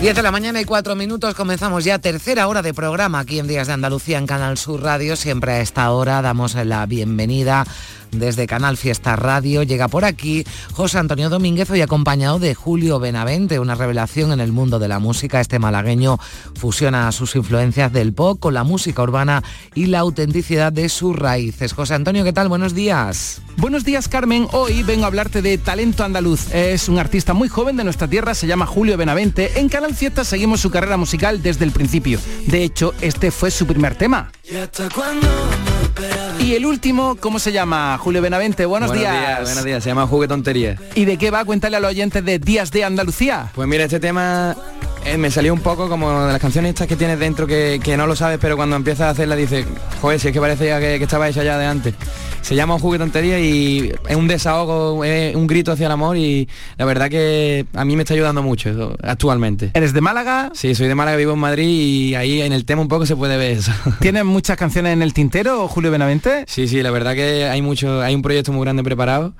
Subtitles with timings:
[0.00, 3.46] 10 de la mañana y 4 minutos comenzamos ya tercera hora de programa aquí en
[3.46, 5.14] Días de Andalucía en Canal Sur Radio.
[5.14, 7.66] Siempre a esta hora damos la bienvenida
[8.12, 9.62] desde Canal Fiesta Radio.
[9.62, 14.52] Llega por aquí José Antonio Domínguez, hoy acompañado de Julio Benavente, una revelación en el
[14.52, 15.40] mundo de la música.
[15.40, 16.18] Este malagueño
[16.54, 19.42] fusiona sus influencias del pop con la música urbana
[19.74, 21.72] y la autenticidad de sus raíces.
[21.72, 22.48] José Antonio, ¿qué tal?
[22.48, 23.42] Buenos días.
[23.56, 24.46] Buenos días, Carmen.
[24.52, 26.52] Hoy vengo a hablarte de talento andaluz.
[26.54, 29.58] Es un artista muy joven de nuestra tierra, se llama Julio Benavente.
[29.60, 32.18] En Canal Fiesta seguimos su carrera musical desde el principio.
[32.46, 34.30] De hecho, este fue su primer tema.
[36.38, 37.98] Y el último, ¿cómo se llama?
[38.00, 39.42] Julio Benavente, buenos, días.
[39.42, 40.76] Buenos días, se llama Juguetontería.
[40.94, 41.44] ¿Y de qué va?
[41.44, 43.50] Cuéntale a los oyentes de Días de Andalucía.
[43.54, 44.56] Pues mira, este tema
[45.04, 48.06] eh, me salió un poco como de las canciones estas que tienes dentro que, no
[48.06, 49.66] lo sabes, pero cuando empiezas a hacerla dices,
[50.00, 51.94] joder, si es que parecía que, que estaba hecha ya de antes.
[52.42, 56.48] Se llama un juguetontería y es un desahogo, es un grito hacia el amor y
[56.78, 59.70] la verdad que a mí me está ayudando mucho actualmente.
[59.74, 60.50] ¿Eres de Málaga?
[60.54, 63.14] Sí, soy de Málaga, vivo en Madrid y ahí en el tema un poco se
[63.16, 63.72] puede ver eso.
[64.00, 66.44] ¿Tienes muchas canciones en el tintero, Julio Benavente?
[66.46, 69.32] Sí, sí, la verdad que hay mucho, hay un proyecto muy grande preparado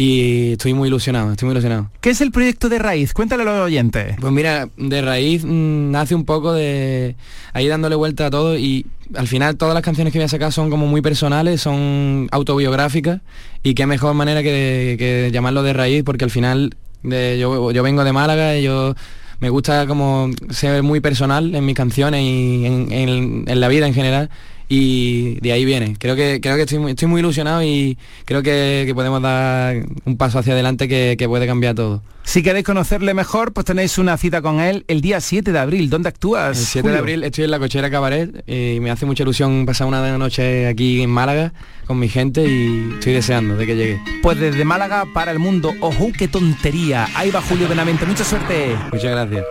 [0.00, 1.90] y estoy muy ilusionado, estoy muy ilusionado.
[2.00, 3.12] ¿Qué es el proyecto de Raíz?
[3.12, 4.14] Cuéntale a los oyentes.
[4.20, 7.16] Pues mira, de Raíz mm, nace un poco de
[7.52, 10.52] ahí dándole vuelta a todo y al final todas las canciones que voy a sacar
[10.52, 13.22] son como muy personales, son autobiográficas
[13.64, 18.12] y qué mejor manera que, llamarlo de Raíz porque al final yo, yo vengo de
[18.12, 18.94] Málaga y yo
[19.40, 24.30] me gusta como ser muy personal en mis canciones y en la vida en general
[24.68, 25.96] y de ahí viene.
[25.98, 30.16] Creo que, creo que estoy, muy, estoy muy ilusionado y creo que, podemos dar un
[30.16, 32.02] paso hacia adelante que, puede cambiar todo.
[32.24, 35.88] Si queréis conocerle mejor, pues tenéis una cita con él el día 7 de abril.
[35.88, 36.58] ¿Dónde actúas?
[36.58, 39.86] El 7 de abril estoy en la cochera Cabaret y me hace mucha ilusión pasar
[39.86, 41.52] una noche aquí en Málaga
[41.86, 44.00] con mi gente y estoy deseando de que llegue.
[44.22, 47.08] Pues desde Málaga para el mundo, ojo, qué tontería.
[47.14, 48.76] Ahí va Julio Benavente, mucha suerte.
[48.92, 49.44] Muchas gracias.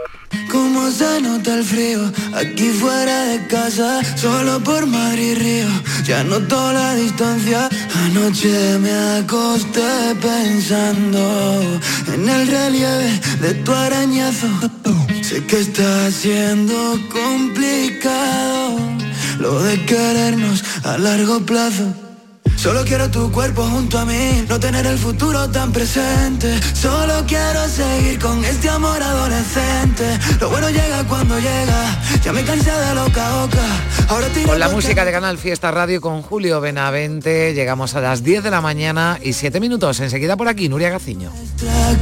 [0.51, 5.67] Cómo se nota el frío aquí fuera de casa, solo por Madrid Río.
[6.05, 7.69] Ya noto la distancia.
[8.05, 11.61] Anoche me acosté pensando
[12.13, 14.47] en el relieve de tu arañazo.
[15.21, 16.75] Sé que está siendo
[17.11, 18.77] complicado
[19.39, 22.06] lo de querernos a largo plazo.
[22.55, 26.59] Solo quiero tu cuerpo junto a mí, no tener el futuro tan presente.
[26.73, 30.19] Solo quiero seguir con este amor adolescente.
[30.39, 33.65] Lo bueno llega cuando llega, ya me cansé de loca oca.
[34.09, 38.43] Ahora con la música de Canal Fiesta Radio con Julio Benavente, llegamos a las 10
[38.43, 39.99] de la mañana y 7 minutos.
[39.99, 41.31] Enseguida por aquí, Nuria Gaciño.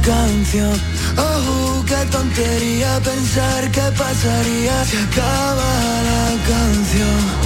[0.04, 0.80] canción,
[1.16, 5.64] oh, qué tontería pensar qué pasaría si acaba
[6.02, 7.45] la canción.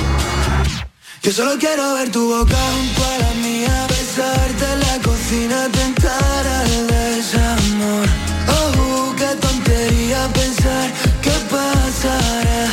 [1.23, 6.47] Yo solo quiero ver tu boca junto a la mía, besarte en la cocina, tentar
[6.47, 8.09] al desamor.
[8.49, 12.67] Oh, qué tontería pensar qué pasará,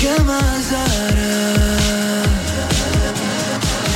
[0.00, 2.24] qué más hará.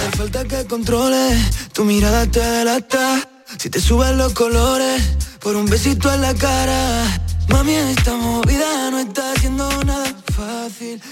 [0.04, 1.36] Me falta que controle,
[1.72, 3.28] tu mirada te delata.
[3.58, 5.02] Si te suben los colores,
[5.40, 7.04] por un besito en la cara.
[7.48, 11.02] Mami, esta movida no está haciendo nada fácil.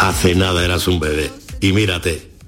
[0.00, 1.30] Hace nada eras un bebé.
[1.60, 2.30] Y mírate,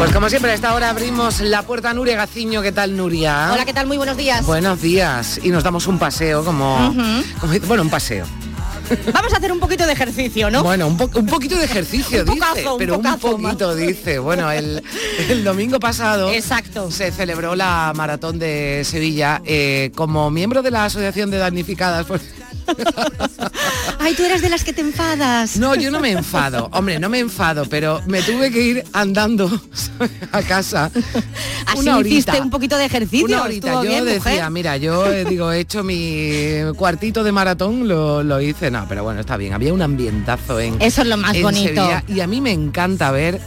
[0.00, 2.62] Pues como siempre, a esta hora abrimos la puerta a Nuria Gaciño.
[2.62, 3.50] ¿Qué tal, Nuria?
[3.52, 3.86] Hola, ¿qué tal?
[3.86, 4.46] Muy buenos días.
[4.46, 5.38] Buenos días.
[5.42, 6.94] Y nos damos un paseo como...
[7.66, 8.24] bueno, un paseo.
[9.12, 10.62] Vamos a hacer un poquito de ejercicio, ¿no?
[10.62, 12.64] Bueno, un, un poquito de ejercicio, dice.
[12.78, 14.18] pero un, poquito, dice.
[14.18, 14.82] Bueno, el,
[15.44, 16.90] domingo pasado Exacto.
[16.90, 19.42] se celebró la maratón de Sevilla.
[19.44, 22.22] Eh, como miembro de la Asociación de Damnificadas, pues
[23.98, 25.56] Ay, tú eras de las que te enfadas.
[25.56, 26.68] No, yo no me enfado.
[26.72, 29.48] Hombre, no me enfado, pero me tuve que ir andando
[30.32, 30.90] a casa.
[31.66, 33.26] Así una hiciste un poquito de ejercicio.
[33.26, 33.84] Una horita.
[33.84, 38.70] Yo decía, mira, yo eh, digo, he hecho mi cuartito de maratón, lo, hice.
[38.70, 39.52] No, pero bueno, está bien.
[39.52, 41.88] Había un ambientazo en Eso es lo más bonito.
[42.08, 43.40] y a mí me encanta ver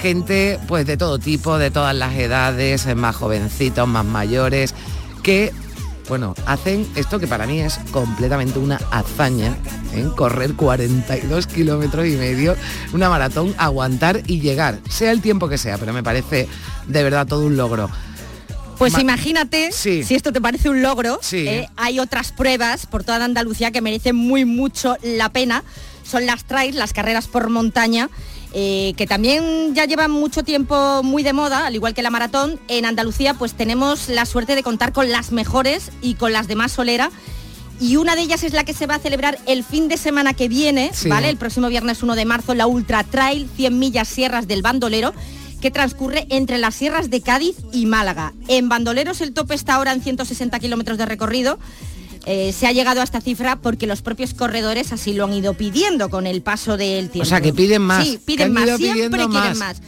[0.00, 4.74] gente pues de todo tipo, de todas las edades, más jovencitos, más mayores,
[5.22, 5.52] que
[6.10, 9.56] bueno, hacen esto que para mí es completamente una hazaña,
[9.92, 10.10] en ¿eh?
[10.16, 12.56] correr 42 kilómetros y medio,
[12.92, 16.48] una maratón, aguantar y llegar, sea el tiempo que sea, pero me parece
[16.88, 17.88] de verdad todo un logro.
[18.76, 23.70] Pues imagínate, si esto te parece un logro, eh, hay otras pruebas por toda Andalucía
[23.70, 25.62] que merecen muy mucho la pena.
[26.10, 28.10] Son las trails, las carreras por montaña,
[28.52, 32.58] eh, que también ya llevan mucho tiempo muy de moda, al igual que la maratón.
[32.68, 36.56] En Andalucía pues tenemos la suerte de contar con las mejores y con las de
[36.56, 37.10] más solera.
[37.80, 40.34] Y una de ellas es la que se va a celebrar el fin de semana
[40.34, 41.30] que viene, ¿vale?
[41.30, 45.14] El próximo viernes 1 de marzo, la Ultra Trail 100 millas sierras del Bandolero
[45.60, 48.32] que transcurre entre las sierras de Cádiz y Málaga.
[48.48, 51.58] En Bandoleros el tope está ahora en 160 kilómetros de recorrido.
[52.26, 55.54] Eh, se ha llegado a esta cifra porque los propios corredores así lo han ido
[55.54, 57.26] pidiendo con el paso del tiempo.
[57.26, 58.06] O sea, que piden más.
[58.06, 59.80] Sí, piden más, siempre quieren más.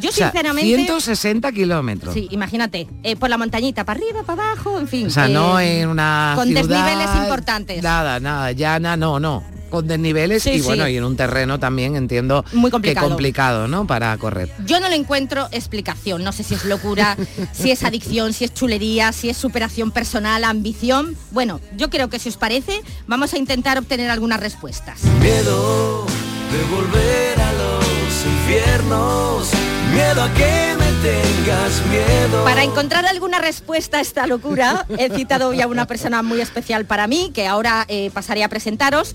[0.00, 0.74] Yo sinceramente...
[0.74, 2.14] 160 kilómetros.
[2.14, 5.06] Sí, imagínate, eh, por la montañita, para arriba, para abajo, en fin.
[5.08, 7.82] O sea, no eh, en una Con desniveles importantes.
[7.82, 12.44] Nada, nada, llana, no, no con desniveles y bueno, y en un terreno también entiendo
[12.52, 13.06] Muy complicado.
[13.06, 13.86] que complicado, ¿no?
[13.86, 14.50] Para correr.
[14.64, 17.16] Yo no le encuentro explicación, no sé si es locura,
[17.52, 21.16] si es adicción, si es chulería, si es superación personal, ambición.
[21.30, 25.02] Bueno, yo creo que si os parece, vamos a intentar obtener algunas respuestas.
[25.20, 26.06] Miedo
[26.52, 29.50] de volver a los infiernos,
[29.92, 32.44] miedo a que me tengas miedo.
[32.44, 36.84] Para encontrar alguna respuesta a esta locura, he citado hoy a una persona muy especial
[36.84, 39.14] para mí, que ahora eh, pasaré a presentaros.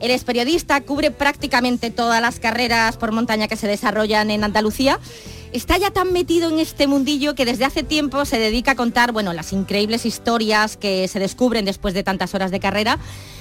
[0.00, 5.00] Él es periodista, cubre prácticamente todas las carreras por montaña que se desarrollan en Andalucía.
[5.52, 9.12] Está ya tan metido en este mundillo que desde hace tiempo se dedica a contar
[9.12, 12.98] bueno, las increíbles historias que se descubren después de tantas horas de carrera.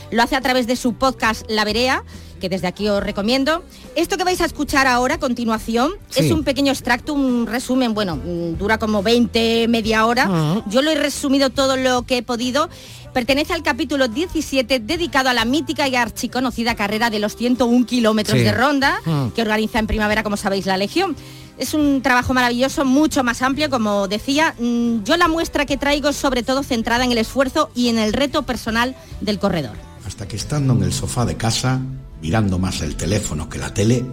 [0.09, 2.03] Lo hace a través de su podcast La Verea,
[2.37, 3.63] que desde aquí os recomiendo.
[3.95, 8.15] Esto que vais a escuchar ahora a continuación es un pequeño extracto, un resumen, bueno,
[8.15, 10.27] mm, dura como 20, media hora.
[10.29, 10.61] Ah.
[10.67, 12.69] Yo lo he resumido todo lo que he podido
[13.17, 18.37] Pertenece al capítulo 17 dedicado a la mítica y archiconocida carrera de los 101 kilómetros
[18.37, 19.29] de ronda mm.
[19.29, 21.15] que organiza en primavera, como sabéis, la Legión.
[21.57, 24.53] Es un trabajo maravilloso, mucho más amplio, como decía.
[24.59, 27.97] Mm, yo la muestra que traigo es sobre todo centrada en el esfuerzo y en
[27.97, 29.75] el reto personal del corredor.
[30.05, 31.81] Hasta que estando en el sofá de casa,
[32.21, 34.03] mirando más el teléfono que la tele,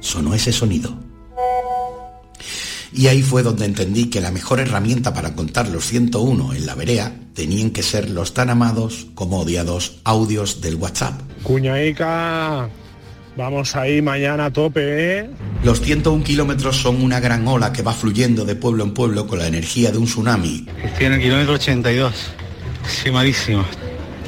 [0.00, 0.94] sonó ese sonido.
[2.92, 6.74] Y ahí fue donde entendí que la mejor herramienta para contar los 101 en la
[6.74, 11.20] verea tenían que ser los tan amados como odiados audios del WhatsApp.
[11.42, 12.70] Cuñaica,
[13.36, 15.30] vamos ahí mañana a tope, ¿eh?
[15.62, 19.40] Los 101 kilómetros son una gran ola que va fluyendo de pueblo en pueblo con
[19.40, 20.66] la energía de un tsunami.
[20.82, 22.14] Estoy en el kilómetro 82.
[22.88, 23.64] Sí, malísimo.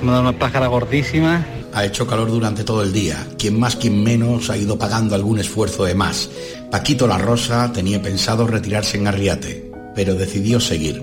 [0.03, 1.45] Una pájara gordísima.
[1.75, 3.27] Ha hecho calor durante todo el día.
[3.37, 6.31] Quien más, quien menos ha ido pagando algún esfuerzo de más.
[6.71, 11.03] Paquito La Rosa tenía pensado retirarse en Arriate, pero decidió seguir.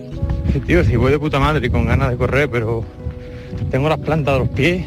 [0.66, 2.86] tío, si voy de puta madre y con ganas de correr, pero
[3.70, 4.86] tengo las plantas de los pies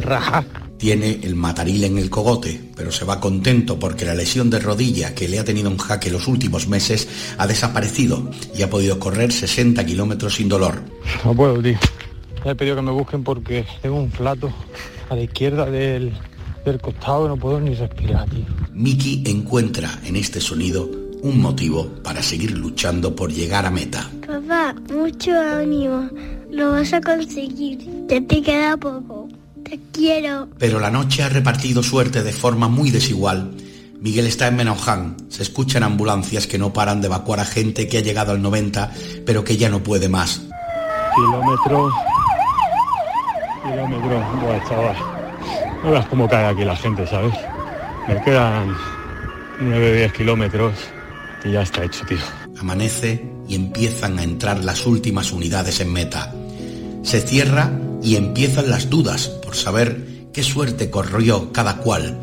[0.00, 0.44] raja.
[0.78, 5.14] Tiene el mataril en el cogote, pero se va contento porque la lesión de rodilla
[5.14, 9.30] que le ha tenido en jaque los últimos meses ha desaparecido y ha podido correr
[9.30, 10.82] 60 kilómetros sin dolor.
[11.24, 11.78] No puedo, tío.
[12.44, 14.52] He pedido que me busquen porque tengo un flato
[15.08, 16.12] a la izquierda del,
[16.64, 18.44] del costado no puedo ni respirar, tío.
[18.72, 20.88] Miki encuentra en este sonido
[21.22, 24.08] un motivo para seguir luchando por llegar a meta.
[24.26, 26.08] Papá, mucho ánimo.
[26.50, 27.78] Lo vas a conseguir.
[28.08, 29.28] Ya te queda poco.
[29.64, 30.48] Te quiero.
[30.58, 33.50] Pero la noche ha repartido suerte de forma muy desigual.
[34.00, 35.16] Miguel está en Menauján.
[35.28, 38.90] Se escuchan ambulancias que no paran de evacuar a gente que ha llegado al 90,
[39.26, 40.40] pero que ya no puede más.
[41.14, 41.92] Kilómetros.
[43.62, 44.40] Kilómetros.
[44.40, 44.96] Buah, chaval.
[45.82, 47.34] No veas cómo cae aquí la gente, ¿sabes?
[48.08, 48.74] Me quedan
[49.60, 50.74] 9-10 kilómetros
[51.44, 52.18] y ya está hecho, tío.
[52.58, 56.32] Amanece y empiezan a entrar las últimas unidades en meta.
[57.02, 57.70] Se cierra
[58.02, 62.18] y empiezan las dudas por saber qué suerte corrió cada cual.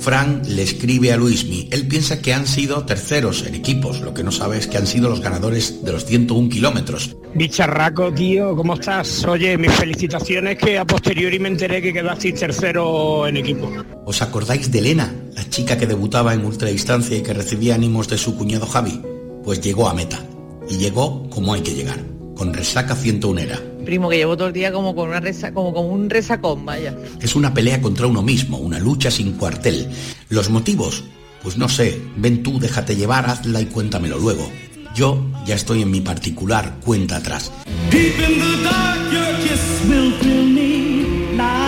[0.00, 1.68] Fran le escribe a Luismi.
[1.70, 4.00] Él piensa que han sido terceros en equipos.
[4.00, 7.16] Lo que no sabe es que han sido los ganadores de los 101 kilómetros.
[7.34, 9.24] Bicharraco, tío, ¿cómo estás?
[9.26, 13.70] Oye, mis felicitaciones que a posteriori me enteré que quedasteis tercero en equipo.
[14.06, 18.16] ¿Os acordáis de Elena, la chica que debutaba en ultradistancia y que recibía ánimos de
[18.16, 19.02] su cuñado Javi?
[19.44, 20.24] Pues llegó a meta.
[20.68, 23.60] Y llegó como hay que llegar con resaca 101 era.
[23.84, 26.96] Primo, que llevo todo el día como con una resa, como con un resacón, vaya.
[27.20, 29.90] Es una pelea contra uno mismo, una lucha sin cuartel.
[30.30, 31.04] Los motivos,
[31.42, 34.50] pues no sé, ven tú, déjate llevar, hazla y cuéntamelo luego.
[34.94, 37.52] Yo ya estoy en mi particular cuenta atrás.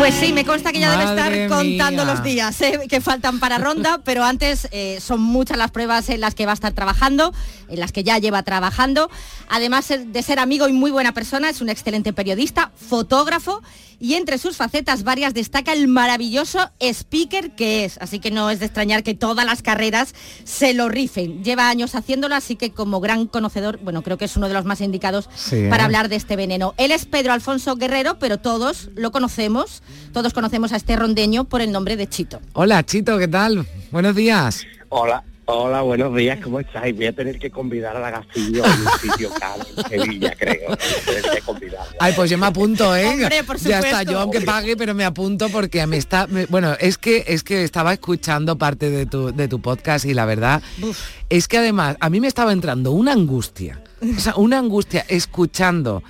[0.02, 2.12] Pues sí, me consta que ya debe estar contando mía.
[2.12, 2.81] los días ¿eh?
[2.88, 6.50] que faltan para ronda, pero antes eh, son muchas las pruebas en las que va
[6.50, 7.33] a estar trabajando,
[7.73, 9.11] en las que ya lleva trabajando.
[9.49, 13.62] Además de ser amigo y muy buena persona, es un excelente periodista, fotógrafo
[13.99, 17.99] y entre sus facetas varias destaca el maravilloso speaker que es.
[17.99, 20.12] Así que no es de extrañar que todas las carreras
[20.43, 21.45] se lo rifen.
[21.45, 24.64] Lleva años haciéndolo, así que como gran conocedor, bueno, creo que es uno de los
[24.64, 25.87] más indicados Sí, para ¿eh?
[25.87, 26.75] hablar de este veneno.
[26.79, 31.61] Él es Pedro Alfonso Guerrero, pero todos lo conocemos, todos conocemos a este rondeño por
[31.61, 32.41] el nombre de Chito.
[32.55, 33.67] Hola, Chito, ¿qué tal?
[33.93, 34.64] Buenos días.
[34.88, 36.94] Hola, hola, buenos días, ¿cómo estáis?
[36.96, 40.68] Voy a tener que convidar a la Gacillo a un sitio caro en Sevilla, creo.
[40.68, 41.96] Voy a tener que convidarla.
[41.99, 43.06] Ay, pues yo me apunto, ¿eh?
[43.08, 44.12] Hombre, por ya está, supuesto.
[44.12, 46.26] yo aunque pague, pero me apunto porque me está...
[46.26, 50.14] me- bueno, es que es que estaba escuchando parte de tu, de tu podcast y
[50.14, 50.62] la verdad
[51.28, 53.80] es que además a mí me estaba entrando una angustia.
[54.16, 56.02] O sea, una angustia escuchando.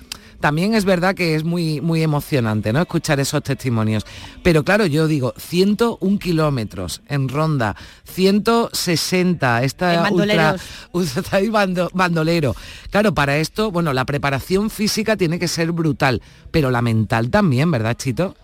[0.42, 2.82] También es verdad que es muy, muy emocionante, ¿no?
[2.82, 4.04] Escuchar esos testimonios.
[4.42, 10.02] Pero claro, yo digo, 101 kilómetros en ronda, 160, esta
[10.34, 10.56] ultra,
[11.30, 12.54] ahí bando- bandolero.
[12.90, 16.20] Claro, para esto, bueno, la preparación física tiene que ser brutal,
[16.50, 18.34] pero la mental también, ¿verdad, Chito?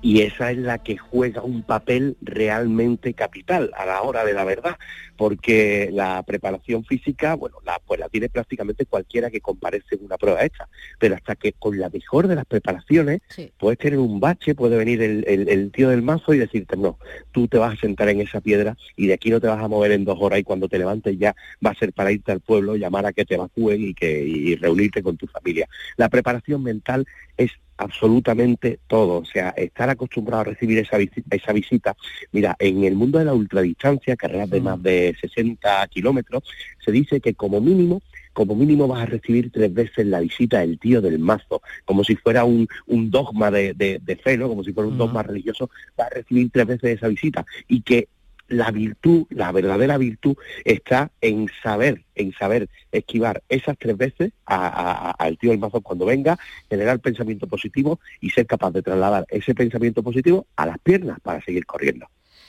[0.00, 4.44] Y esa es la que juega un papel realmente capital a la hora de la
[4.44, 4.76] verdad,
[5.16, 10.16] porque la preparación física, bueno, la, pues la tiene prácticamente cualquiera que comparece en una
[10.18, 13.20] prueba hecha, pero hasta que con la mejor de las preparaciones
[13.56, 16.98] puedes tener un bache, puede venir el, el- el tío del mazo y decirte, no,
[17.32, 19.68] tú te vas a sentar en esa piedra y de aquí no te vas a
[19.68, 21.34] mover en dos horas y cuando te levantes ya
[21.64, 24.54] va a ser para irte al pueblo, llamar a que te evacúen y, que, y
[24.56, 25.66] reunirte con tu familia.
[25.96, 31.52] La preparación mental es absolutamente todo, o sea, estar acostumbrado a recibir esa visita, esa
[31.52, 31.96] visita.
[32.32, 36.44] Mira, en el mundo de la ultradistancia, carreras de más de 60 kilómetros,
[36.84, 38.02] se dice que como mínimo
[38.36, 42.16] como mínimo vas a recibir tres veces la visita del tío del mazo, como si
[42.16, 44.46] fuera un, un dogma de, de, de fe, ¿no?
[44.46, 47.46] Como si fuera un dogma religioso, vas a recibir tres veces esa visita.
[47.66, 48.08] Y que
[48.48, 54.66] la virtud, la verdadera virtud, está en saber, en saber esquivar esas tres veces a-
[54.66, 56.38] a- a- al tío del mazo cuando venga,
[56.68, 61.42] generar pensamiento positivo y ser capaz de trasladar ese pensamiento positivo a las piernas para
[61.44, 62.06] seguir corriendo.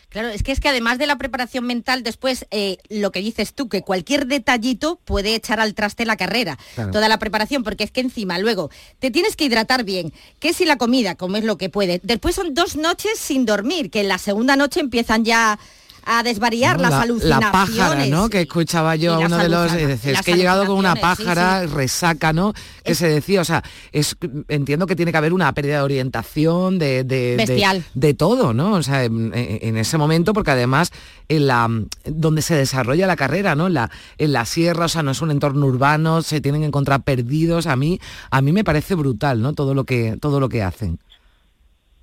[0.10, 3.54] Claro, es que es que además de la preparación mental, después eh, lo que dices
[3.54, 6.92] tú, que cualquier detallito puede echar al traste la carrera, Claro.
[6.92, 10.64] toda la preparación, porque es que encima luego te tienes que hidratar bien, que si
[10.64, 12.00] la comida, comes lo que puedes.
[12.04, 15.60] Después son dos noches sin dormir, que en la segunda noche empiezan ya
[16.10, 16.84] a desvariar ¿no?
[16.84, 17.46] las la, alucinaciones.
[17.46, 18.30] la pájara, ¿no?
[18.30, 19.74] Que escuchaba yo a uno de los...
[19.74, 21.68] es que he llegado con una sí, pájara, sí.
[21.68, 22.54] resaca, ¿no?
[22.84, 24.16] Que se decía, o sea, es
[24.48, 27.04] entiendo que tiene que haber una pérdida de orientación, de...
[27.04, 27.84] de- de- Bestial.
[27.94, 28.74] De, todo, ¿no?
[28.74, 30.92] O sea, en ese momento, porque además
[31.30, 31.70] en la
[32.06, 33.68] donde se desarrolla la carrera, ¿no?
[33.68, 36.68] En la, en la sierra, o sea, no es un entorno urbano, se tienen que
[36.68, 37.68] encontrar perdidos.
[37.68, 38.00] A mí,
[38.32, 39.54] a mí me parece brutal, ¿no?
[39.54, 41.00] Todo lo que, todo lo que hacen.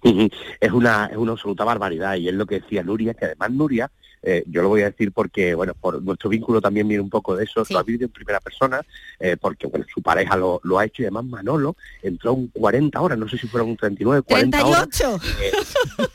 [0.60, 3.90] Es una es una absoluta barbaridad y es lo que decía Nuria que además Nuria
[4.26, 7.36] eh, yo lo voy a decir porque bueno por nuestro vínculo también viene un poco
[7.36, 8.80] de eso lo ha vivido en primera persona
[9.20, 13.00] eh, porque bueno su pareja lo, lo ha hecho y además Manolo entró un 40
[13.00, 15.20] horas no sé si fueron un 39 40 horas 38.
[15.42, 15.52] eh,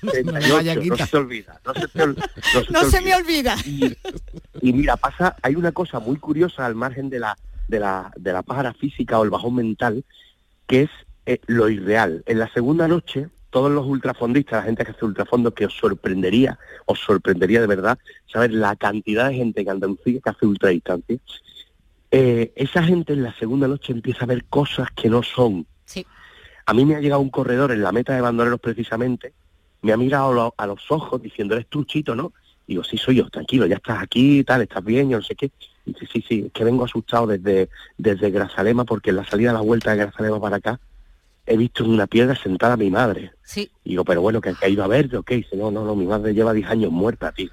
[0.12, 2.15] 38, Vaya, no se te olvida no se te, ol-
[2.53, 3.03] no se No te se olvida.
[3.03, 3.55] me olvida.
[4.62, 8.34] Y mira, pasa, hay una cosa muy curiosa al margen de la, de la, de
[8.34, 10.03] la pájara física o el bajón mental,
[10.67, 10.89] que es
[11.25, 12.24] eh, lo irreal.
[12.25, 16.58] En la segunda noche, todos los ultrafondistas, la gente que hace ultrafondos, que os sorprendería,
[16.86, 17.98] os sorprendería de verdad,
[18.32, 21.18] saber la cantidad de gente en Andalucía que hace ultradistancia.
[22.12, 25.65] Eh, esa gente en la segunda noche empieza a ver cosas que no son.
[25.86, 26.06] Sí.
[26.65, 29.34] A mí me ha llegado un corredor en la meta de bandoleros precisamente,
[29.82, 32.34] me ha mirado lo- a los ojos diciendo, eres tú, Chito, ¿no?
[32.68, 35.51] Digo, sí, soy yo, tranquilo, ya estás aquí, tal, estás bien, yo no sé qué.
[35.86, 39.50] Y dice, sí, sí, es que vengo asustado desde, desde Grazalema, porque en la salida
[39.51, 40.79] a la vuelta de Grazalema para acá
[41.51, 43.32] he visto en una piedra sentada a mi madre.
[43.44, 43.70] Sí.
[43.84, 45.36] Digo, pero bueno, que, ha ido a verte, ¿o qué?
[45.38, 47.50] Dice, no, no, no, mi madre lleva 10 años muerta, tío.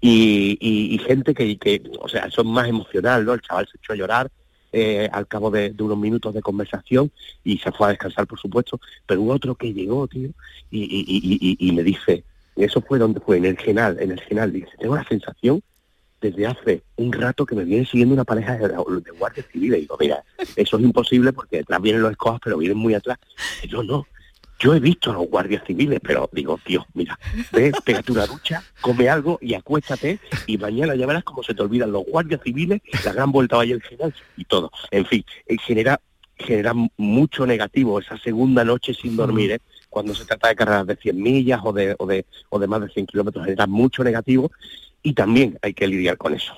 [0.00, 3.32] Y, y- y gente que, que, o sea, es más emocional, ¿no?
[3.32, 4.30] El chaval se echó a llorar
[4.72, 7.10] eh, al cabo de, de unos minutos de conversación
[7.44, 10.30] y se fue a descansar, por supuesto, pero hubo otro que llegó, tío,
[10.70, 12.24] y, y- y- y- y me dice,
[12.56, 15.62] eso fue donde fue, en el Genal, en el Genal, dice, tengo la sensación
[16.24, 19.78] desde hace un rato que me viene siguiendo una pareja de, de guardias civiles.
[19.78, 20.24] Y digo, mira,
[20.56, 23.18] eso es imposible porque detrás vienen los escobas, pero vienen muy atrás.
[23.62, 24.06] Y yo no,
[24.58, 27.18] yo he visto a los guardias civiles, pero digo, Dios, mira,
[27.52, 31.62] ve, pégate una ducha, come algo y acuéstate y mañana ya verás cómo se te
[31.62, 34.70] olvidan los guardias civiles, la gran vuelta vaya al final y todo.
[34.90, 36.00] En fin, eh, genera
[36.36, 39.60] genera mucho negativo esa segunda noche sin dormir, ¿eh?
[39.94, 42.80] Cuando se trata de carreras de 100 millas o de, o de, o de más
[42.80, 44.50] de 100 kilómetros, genera mucho negativo
[45.04, 46.52] y también hay que lidiar con eso.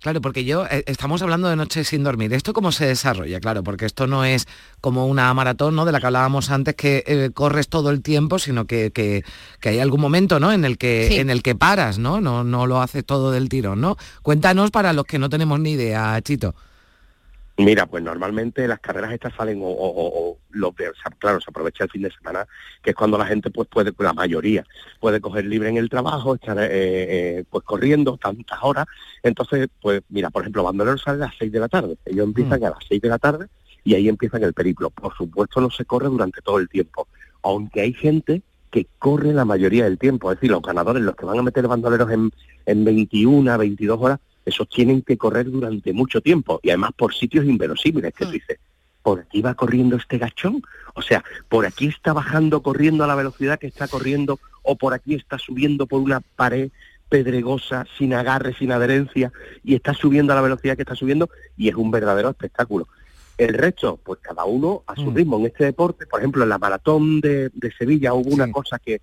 [0.00, 2.34] Claro, porque yo, eh, estamos hablando de noches sin dormir.
[2.34, 3.40] ¿Esto cómo se desarrolla?
[3.40, 4.46] Claro, porque esto no es
[4.82, 5.86] como una maratón, ¿no?
[5.86, 9.22] De la que hablábamos antes, que eh, corres todo el tiempo, sino que, que,
[9.66, 10.52] hay algún momento, ¿no?
[10.52, 12.20] En el que, en el que paras, ¿no?
[12.20, 12.44] ¿no?
[12.44, 13.96] No lo haces todo del tirón, ¿no?
[14.20, 16.54] Cuéntanos para los que no tenemos ni idea, Chito.
[17.56, 20.74] Mira, pues normalmente las carreras estas salen o, o, los
[21.18, 22.46] claro, se aprovecha el fin de semana,
[22.82, 24.66] que es cuando la gente pues puede, la mayoría,
[24.98, 28.86] puede coger libre en el trabajo, estar eh, eh, pues corriendo tantas horas.
[29.22, 31.96] Entonces, pues mira, por ejemplo, Bandolero sale a las 6 de la tarde.
[32.04, 32.64] Ellos empiezan mm.
[32.64, 33.46] a las 6 de la tarde
[33.84, 34.90] y ahí empiezan el periplo.
[34.90, 37.06] Por supuesto no se corre durante todo el tiempo,
[37.42, 38.42] aunque hay gente
[38.72, 40.32] que corre la mayoría del tiempo.
[40.32, 42.32] Es decir, los ganadores, los que van a meter bandoleros en,
[42.66, 47.44] en 21, 22 horas, esos tienen que correr durante mucho tiempo y además por sitios
[47.44, 48.34] inverosímiles que tú mm.
[48.34, 48.58] dices,
[49.02, 50.62] ¿por aquí va corriendo este gachón?
[50.94, 54.94] O sea, ¿por aquí está bajando corriendo a la velocidad que está corriendo o por
[54.94, 56.70] aquí está subiendo por una pared
[57.08, 59.32] pedregosa, sin agarre, sin adherencia
[59.62, 62.88] y está subiendo a la velocidad que está subiendo y es un verdadero espectáculo.
[63.36, 65.14] El resto, pues cada uno a su mm.
[65.14, 65.38] ritmo.
[65.38, 69.00] En este deporte, por ejemplo, en la maratón de, Sevilla hubo una cosa que,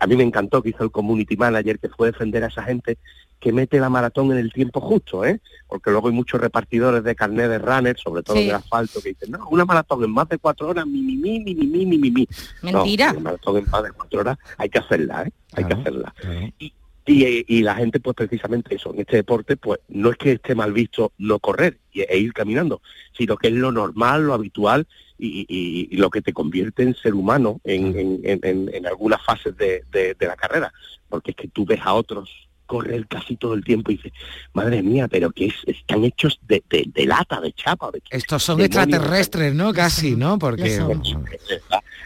[0.00, 2.98] a mí me encantó que hizo el community manager, que fue defender a esa gente
[3.42, 5.40] que mete la maratón en el tiempo justo, ¿eh?
[5.66, 9.32] Porque luego hay muchos repartidores de carnet de runner, sobre todo de asfalto, que dicen,
[9.32, 12.10] no, una maratón en más de cuatro horas, mi, mi, mi, mi, mi, mi, mi,
[12.12, 12.28] mi.
[12.62, 13.10] Mentira.
[13.10, 15.32] una maratón en más de cuatro horas hay que hacerla, ¿eh?
[15.54, 16.14] Hay que hacerla.
[16.60, 16.72] Y,
[17.04, 20.72] y, la gente, pues precisamente eso, en este deporte, pues no es que esté mal
[20.72, 22.80] visto no correr e ir caminando,
[23.12, 24.86] sino que es lo normal, lo habitual
[25.18, 30.36] y, lo que te convierte en ser humano en, en, algunas fases de, de, la
[30.36, 30.72] carrera.
[31.08, 32.30] Porque es que tú ves a otros
[32.66, 34.12] correr casi todo el tiempo y dice,
[34.52, 36.62] madre mía, pero que es, están hechos de,
[37.06, 37.90] lata, de chapa.
[38.10, 39.72] Estos son extraterrestres, ¿no?
[39.72, 40.38] Casi, ¿no?
[40.38, 40.80] Porque...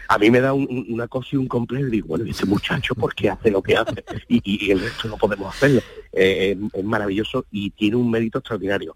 [0.09, 3.13] A mí me da una cosa y un complejo y digo, bueno, ese muchacho, ¿por
[3.13, 4.03] qué hace lo que hace?
[4.29, 5.81] Y, el resto no podemos hacerlo.
[6.13, 8.95] Eh, es maravilloso y tiene un mérito extraordinario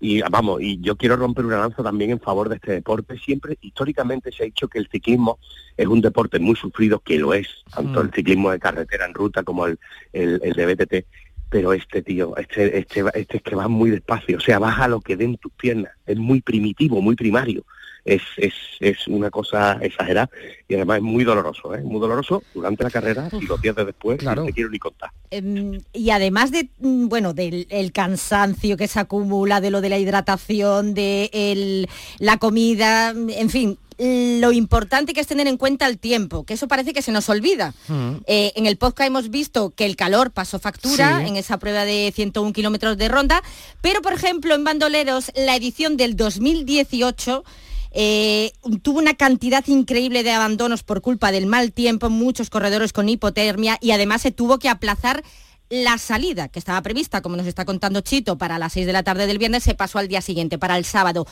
[0.00, 3.18] y vamos, y yo quiero romper una lanza también en favor de este deporte.
[3.18, 5.38] Siempre, históricamente se ha dicho que el ciclismo
[5.76, 8.06] es un deporte muy sufrido, que lo es, tanto mm.
[8.06, 9.78] el ciclismo de carretera en ruta como el,
[10.12, 11.06] el, el de BTT,
[11.50, 15.00] pero este tío, este, este, este es que va muy despacio, o sea, baja lo
[15.00, 17.64] que den tus piernas, es muy primitivo, muy primario
[18.04, 20.30] es, es, es una cosa exagerada
[20.68, 21.82] y además es muy doloroso, ¿eh?
[21.82, 24.42] muy doloroso durante la carrera y los días de después, claro.
[24.42, 25.10] no te quiero ni contar.
[25.30, 29.98] Em, y además de, mm, bueno, del cansancio que se acumula, de lo de la
[29.98, 36.44] hidratación, de la comida, en fin, lo importante que es tener en cuenta el tiempo,
[36.44, 37.74] que eso parece que se nos olvida.
[37.88, 38.12] Mm.
[38.26, 42.10] Eh, en el podcast hemos visto que el calor pasó factura en esa prueba de
[42.14, 43.42] 101 kilómetros de ronda,
[43.82, 47.44] pero por ejemplo en Bandoleros la edición del 2018
[47.92, 53.08] eh, tuvo una cantidad increíble de abandonos por culpa del mal tiempo, muchos corredores con
[53.08, 55.24] hipotermia y además se tuvo que aplazar
[55.70, 59.04] la salida que estaba prevista, como nos está contando Chito, para las 6 de la
[59.04, 61.26] tarde del viernes, se pasó al día siguiente, para el sábado.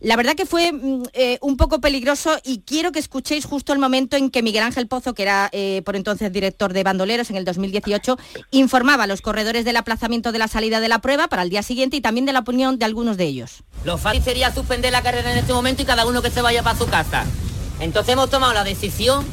[0.00, 3.78] La verdad que fue mm, eh, un poco peligroso y quiero que escuchéis justo el
[3.78, 7.36] momento en que Miguel Ángel Pozo, que era eh, por entonces director de Bandoleros en
[7.36, 8.16] el 2018,
[8.50, 11.62] informaba a los corredores del aplazamiento de la salida de la prueba para el día
[11.62, 13.62] siguiente y también de la opinión de algunos de ellos.
[13.84, 16.62] Lo fácil sería suspender la carrera en este momento y cada uno que se vaya
[16.62, 17.26] para su casa.
[17.78, 19.26] Entonces hemos tomado la decisión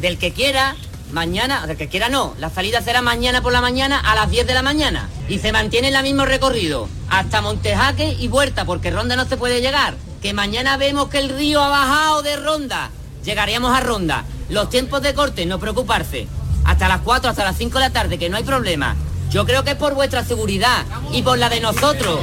[0.00, 0.76] del que quiera
[1.12, 4.46] Mañana, del que quiera no, la salida será mañana por la mañana a las 10
[4.46, 9.14] de la mañana y se mantiene el mismo recorrido hasta Montejaque y vuelta porque Ronda
[9.16, 9.94] no se puede llegar.
[10.22, 12.90] Que mañana vemos que el río ha bajado de Ronda,
[13.24, 14.24] llegaríamos a Ronda.
[14.48, 16.26] Los tiempos de corte, no preocuparse.
[16.64, 18.96] Hasta las 4, hasta las 5 de la tarde, que no hay problema.
[19.30, 22.20] Yo creo que es por vuestra seguridad y por la de nosotros.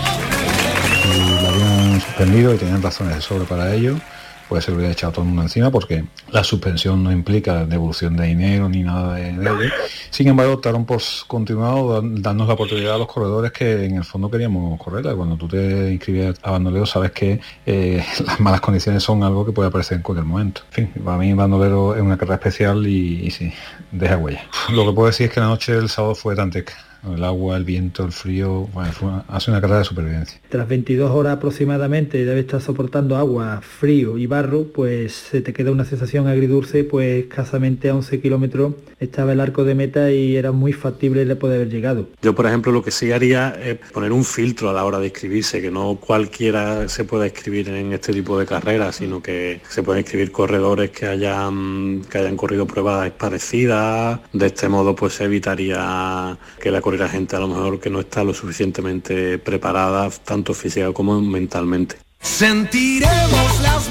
[1.41, 3.98] La habían suspendido y tenían razones de sobre para ello
[4.52, 8.26] puede ser hubiera echado todo el mundo encima porque la suspensión no implica devolución de
[8.26, 9.72] dinero ni nada de, ello.
[10.10, 14.30] Sin embargo, optaron por continuado dándonos la oportunidad a los corredores que en el fondo
[14.30, 15.16] queríamos correr.
[15.16, 19.54] Cuando tú te inscribes a Bandolero sabes que eh, las malas condiciones son algo que
[19.54, 20.64] puede aparecer en cualquier momento.
[20.72, 23.54] En fin, para mí Bandolero es una carrera especial y, y sí,
[23.94, 24.44] deja huella.
[24.68, 27.58] Lo que puedo decir es que la noche del sábado fue tan teca el agua,
[27.58, 28.68] el viento, el frío,
[29.28, 30.40] hace una carrera de supervivencia.
[30.50, 35.72] Tras 22 horas aproximadamente debe estar soportando agua, frío y barro, pues se te queda
[35.72, 40.52] una sensación agridulce, pues escasamente a 11 kilómetros estaba el arco de meta y era
[40.52, 42.08] muy factible el poder haber llegado.
[42.22, 45.08] Yo, por ejemplo, lo que sí haría es poner un filtro a la hora de
[45.08, 49.82] inscribirse, que no cualquiera se pueda inscribir en este tipo de carreras, sino que se
[49.82, 54.20] pueden inscribir corredores que hayan, que hayan corrido pruebas parecidas.
[54.34, 58.00] De este modo, pues se evitaría que la la gente a lo mejor que no
[58.00, 61.98] está lo suficientemente preparada, tanto física como mentalmente.
[62.20, 63.90] Sentiremos las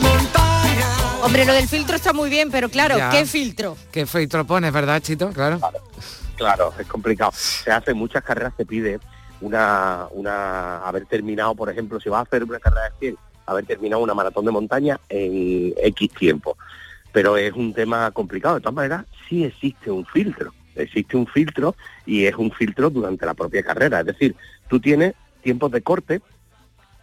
[1.23, 3.11] Hombre, lo del filtro está muy bien, pero claro, Ya.
[3.11, 3.77] ¿qué filtro?
[3.93, 5.31] ¿Qué filtro pones, verdad, Chito?
[5.31, 5.61] Claro.
[6.37, 7.31] Claro, es complicado.
[7.35, 8.99] Se hace muchas carreras, se pide
[9.43, 13.67] una, una haber terminado, por ejemplo, si vas a hacer una carrera de 100, haber
[13.67, 16.57] terminado una maratón de montaña en X tiempo.
[17.13, 18.55] Pero es un tema complicado.
[18.55, 20.55] De todas maneras, sí existe un filtro.
[20.77, 21.75] Existe un filtro
[22.07, 24.01] y es un filtro durante la propia carrera.
[24.01, 24.35] Es decir,
[24.69, 26.21] tú tienes tiempos de corte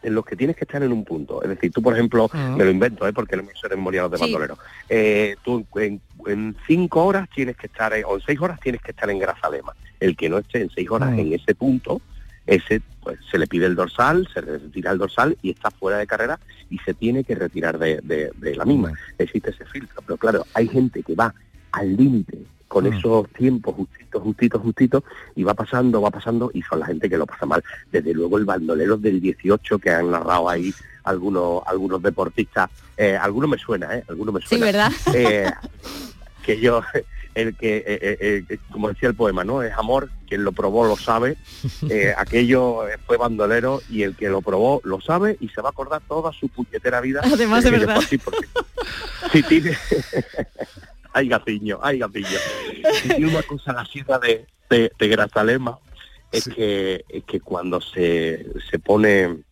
[0.04, 1.42] en los que tienes que estar en un punto.
[1.44, 3.14] Es decir, tú, por ejemplo, me lo invento, ¿eh?
[3.14, 4.24] porque no me sé de memoria los de Sí.
[4.24, 4.58] bandolero.
[4.88, 8.92] Eh, tú en, en cinco horas tienes que estar, o en seis horas tienes que
[8.92, 9.74] estar en Grazalema.
[10.00, 12.00] El que no esté en seis horas en ese punto,
[12.46, 15.98] ese pues se le pide el dorsal, se le retira el dorsal y está fuera
[15.98, 18.94] de carrera y se tiene que retirar de, de- de la misma.
[19.18, 20.02] Existe ese filtro.
[20.06, 21.34] Pero claro, hay gente que va
[21.72, 22.94] al límite con Mm.
[22.94, 25.04] esos tiempos justitos, justitos, justitos,
[25.36, 27.64] y va pasando, va pasando, y son la gente que lo pasa mal.
[27.92, 33.50] Desde luego el bandolero del 18 que han narrado ahí algunos algunos deportistas, eh, algunos
[33.50, 34.04] me suena, ¿eh?
[34.10, 34.66] Algunos me Sí, suena.
[34.66, 34.92] ¿verdad?
[35.14, 35.50] Eh,
[36.44, 36.82] que yo,
[37.36, 39.62] el que, eh, eh, eh, como decía el poema, ¿no?
[39.64, 41.38] Es amor, quien lo probó lo sabe,
[41.90, 45.72] Eh, aquello fue bandolero y el que lo probó lo sabe y se va a
[45.72, 47.22] acordar toda su puñetera vida.
[47.24, 47.96] Además de verdad.
[47.96, 48.48] fue así, porque
[49.32, 49.78] si tiene...
[51.14, 52.02] ay, gaciño, ay.
[53.02, 55.80] Si tiene una cosa la sierra de, de, de Grazalema,
[56.32, 59.44] es que, es que cuando se, se pone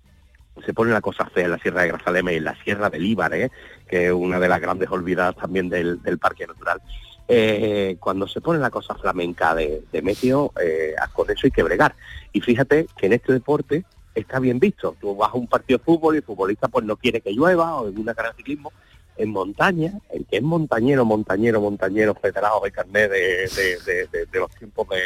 [0.66, 3.06] se pone la cosa fea en la Sierra de Grazalema y en la Sierra del
[3.06, 3.52] Íbar, ¿eh?
[3.88, 6.82] que es una de las grandes olvidadas también del, del Parque Natural.
[7.28, 11.64] Eh, cuando se pone la cosa flamenca de, de meteo, eh, con eso hay que
[11.64, 11.96] bregar.
[12.32, 14.96] Y fíjate que en este deporte está bien visto.
[15.02, 17.76] Tú vas a un partido de fútbol y el futbolista pues no quiere que llueva
[17.76, 18.72] o en una carrera de ciclismo.
[19.18, 24.26] En montaña, el que es montañero, montañero, montañero, federado de carnet de, de- de- de-
[24.26, 25.00] de los tiempos de,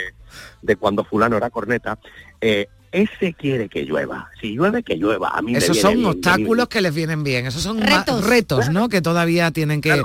[0.62, 2.00] de cuando fulano era corneta,
[2.42, 4.30] eh, ese quiere que llueva.
[4.42, 5.30] Si llueve, que llueva.
[5.30, 8.26] A mí me Esos viene son bien, obstáculos que les vienen bien, esos son Retos.
[8.28, 8.90] retos, ¿no?
[8.90, 10.02] Que todavía tienen que...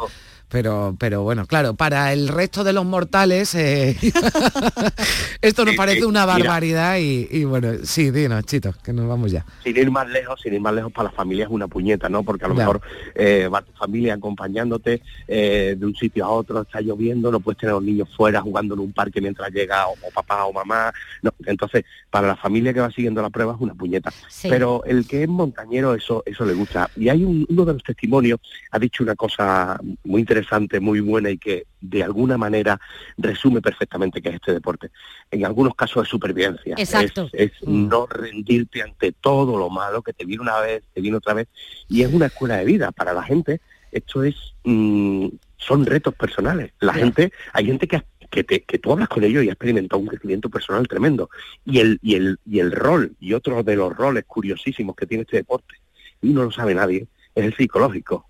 [0.48, 3.96] Pero, pero bueno, claro, para el resto de los mortales eh,
[5.42, 9.44] esto nos parece una barbaridad y, y bueno, sí, dinos, Chito, que nos vamos ya.
[9.62, 12.22] sin ir más lejos, sin ir más lejos para la familia es una puñeta, ¿no?
[12.22, 12.58] Porque a lo Ya.
[12.60, 12.80] mejor
[13.14, 17.58] eh, va tu familia acompañándote eh, de un sitio a otro, está lloviendo, no puedes
[17.58, 20.52] tener a los niños fuera jugando en un parque mientras llega o, o papá o
[20.52, 20.92] mamá.
[21.22, 21.32] No.
[21.46, 24.12] Entonces, para la familia que va siguiendo la prueba es una puñeta.
[24.28, 24.48] Sí.
[24.48, 26.88] Pero el que es montañero, eso, eso le gusta.
[26.96, 28.38] Y hay un- uno de los testimonios,
[28.70, 30.33] ha dicho una cosa muy interesante,
[30.80, 32.80] muy buena y que de alguna manera
[33.18, 34.90] resume perfectamente qué es este deporte.
[35.30, 36.74] En algunos casos es supervivencia.
[36.78, 37.28] Exacto.
[37.32, 41.16] Es, es no rendirte ante todo lo malo que te viene una vez, te viene
[41.16, 41.48] otra vez.
[41.88, 43.60] Y es una escuela de vida para la gente.
[43.92, 46.72] Esto es, mm, son retos personales.
[46.80, 50.00] La gente, hay gente que, que, te- que tú hablas con ellos y ha experimentado
[50.00, 51.30] un crecimiento personal tremendo.
[51.64, 55.22] Y el, y el, y el rol, y otro de los roles curiosísimos que tiene
[55.22, 55.74] este deporte,
[56.20, 58.26] y no lo sabe nadie, es el psicológico.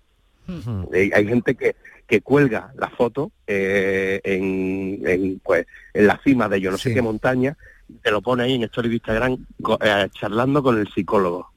[0.93, 1.75] Eh, hay gente que,
[2.07, 6.93] que cuelga la foto eh, en, en, pues, en la cima de yo no sé
[6.93, 7.55] qué montaña,
[8.03, 9.37] te lo pone ahí en story de Instagram
[9.81, 11.49] eh, charlando con el psicólogo.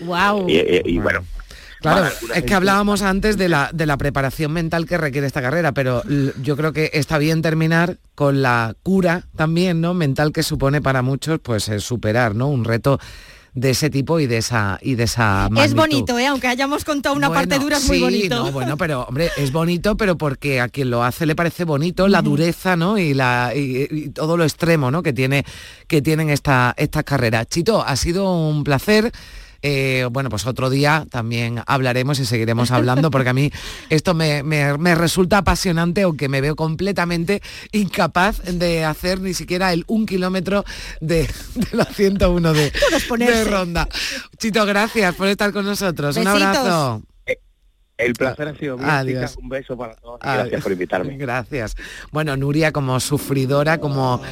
[0.00, 0.48] Wow.
[0.48, 1.24] Y, y- y bueno,
[1.80, 5.70] Claro, es que hablábamos antes de la, de la preparación mental que requiere esta carrera,
[5.70, 6.02] pero
[6.42, 9.94] yo creo que está bien terminar con la cura también, ¿no?
[9.94, 12.48] Mental que supone para muchos, pues eh, superar, ¿no?
[12.48, 12.98] Un reto
[13.60, 16.26] de ese tipo y de esa y de esa Es bonito, ¿eh?
[16.26, 18.36] aunque hayamos contado una Bueno, parte dura, es muy bonito.
[18.44, 22.08] no, bueno, pero hombre, es bonito, pero porque a quien lo hace le parece bonito
[22.08, 22.98] la dureza, ¿no?
[22.98, 25.02] Y la y, y todo lo extremo, ¿no?
[25.02, 25.44] Que tiene
[25.86, 27.46] que tienen esta estas carreras.
[27.48, 29.12] Chito, ha sido un placer.
[29.62, 33.50] Eh, bueno, pues otro día también hablaremos y seguiremos hablando porque a mí
[33.90, 37.42] esto me, me- me resulta apasionante aunque me veo completamente
[37.72, 40.64] incapaz de hacer ni siquiera el un kilómetro
[41.00, 42.72] de, de los 101 de,
[43.26, 43.88] de ronda.
[44.38, 46.16] Chito, gracias por estar con nosotros.
[46.16, 47.02] Un abrazo.
[47.98, 49.36] El placer ha sido mío, Adiós.
[49.42, 50.38] un beso para todos Adiós.
[50.44, 51.16] gracias por invitarme.
[51.18, 51.76] Gracias.
[52.12, 54.22] Bueno, Nuria como sufridora, como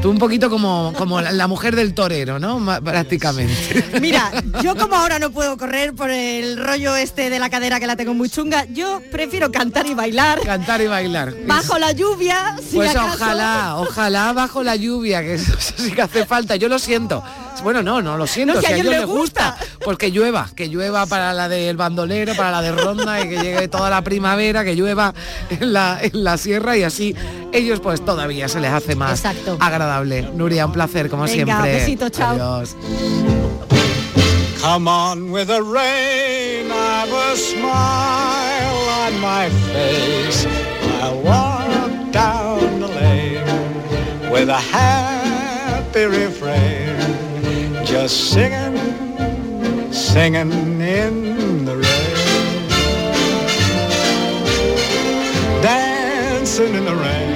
[0.00, 2.64] tú un poquito como, como la, mujer del torero, ¿no?
[2.82, 3.84] Prácticamente.
[4.00, 4.30] Mira,
[4.62, 7.96] yo como ahora no puedo correr por el rollo este de la cadera que la
[7.96, 10.40] tengo muy chunga, yo prefiero cantar y bailar.
[10.40, 11.34] Cantar y bailar.
[11.46, 13.14] Bajo la lluvia, si Pues acaso.
[13.14, 16.54] ojalá, ojalá bajo la lluvia, que eso sí que hace falta.
[16.56, 17.24] Yo lo siento.
[17.62, 18.54] Bueno, no, no lo siento.
[18.54, 19.56] No, si si a ellos ellos les les gusta.
[19.84, 23.38] Pues que llueva, que llueva para la del bandolero, para la de ronda y que
[23.42, 25.14] llegue toda la primavera, que llueva
[25.50, 27.14] en la, en la sierra y así
[27.52, 29.22] ellos pues todavía se les hace más
[29.58, 30.22] agradable.
[30.34, 31.72] Nuria, un placer como Venga, siempre.
[31.74, 32.30] besito, chao.
[32.34, 32.76] Adiós.
[34.60, 40.46] Come on with the rain, I've a smile on my face.
[41.02, 46.79] I walk down the lane with a happy refrain,
[47.90, 48.76] just singing,
[49.92, 52.68] singing in the rain,
[55.60, 57.30] dancing in the rain.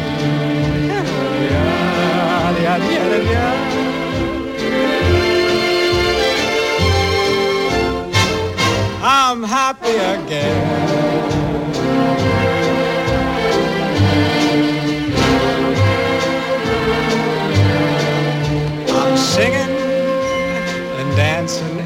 [9.02, 10.94] I'm happy again.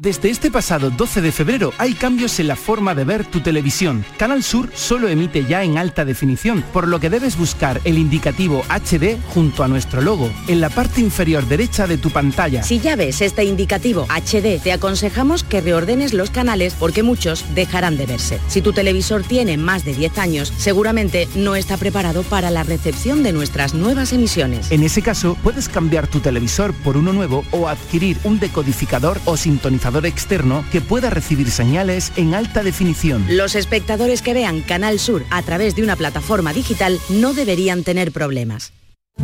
[0.00, 4.04] Desde este pasado 12 de febrero hay cambios en la forma de ver tu televisión.
[4.16, 8.62] Canal Sur solo emite ya en alta definición, por lo que debes buscar el indicativo
[8.68, 12.62] HD junto a nuestro logo, en la parte inferior derecha de tu pantalla.
[12.62, 17.96] Si ya ves este indicativo HD, te aconsejamos que reordenes los canales porque muchos dejarán
[17.96, 18.38] de verse.
[18.46, 23.24] Si tu televisor tiene más de 10 años, seguramente no está preparado para la recepción
[23.24, 24.70] de nuestras nuevas emisiones.
[24.70, 29.36] En ese caso, puedes cambiar tu televisor por uno nuevo o adquirir un decodificador o
[29.36, 33.24] sintonizador externo que pueda recibir señales en alta definición.
[33.28, 38.12] Los espectadores que vean Canal Sur a través de una plataforma digital no deberían tener
[38.12, 38.72] problemas.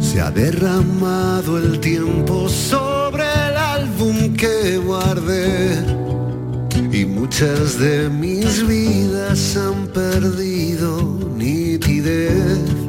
[0.00, 5.84] Se ha derramado el tiempo sobre el álbum que guardé
[6.90, 12.83] y muchas de mis vidas han perdido nitidez.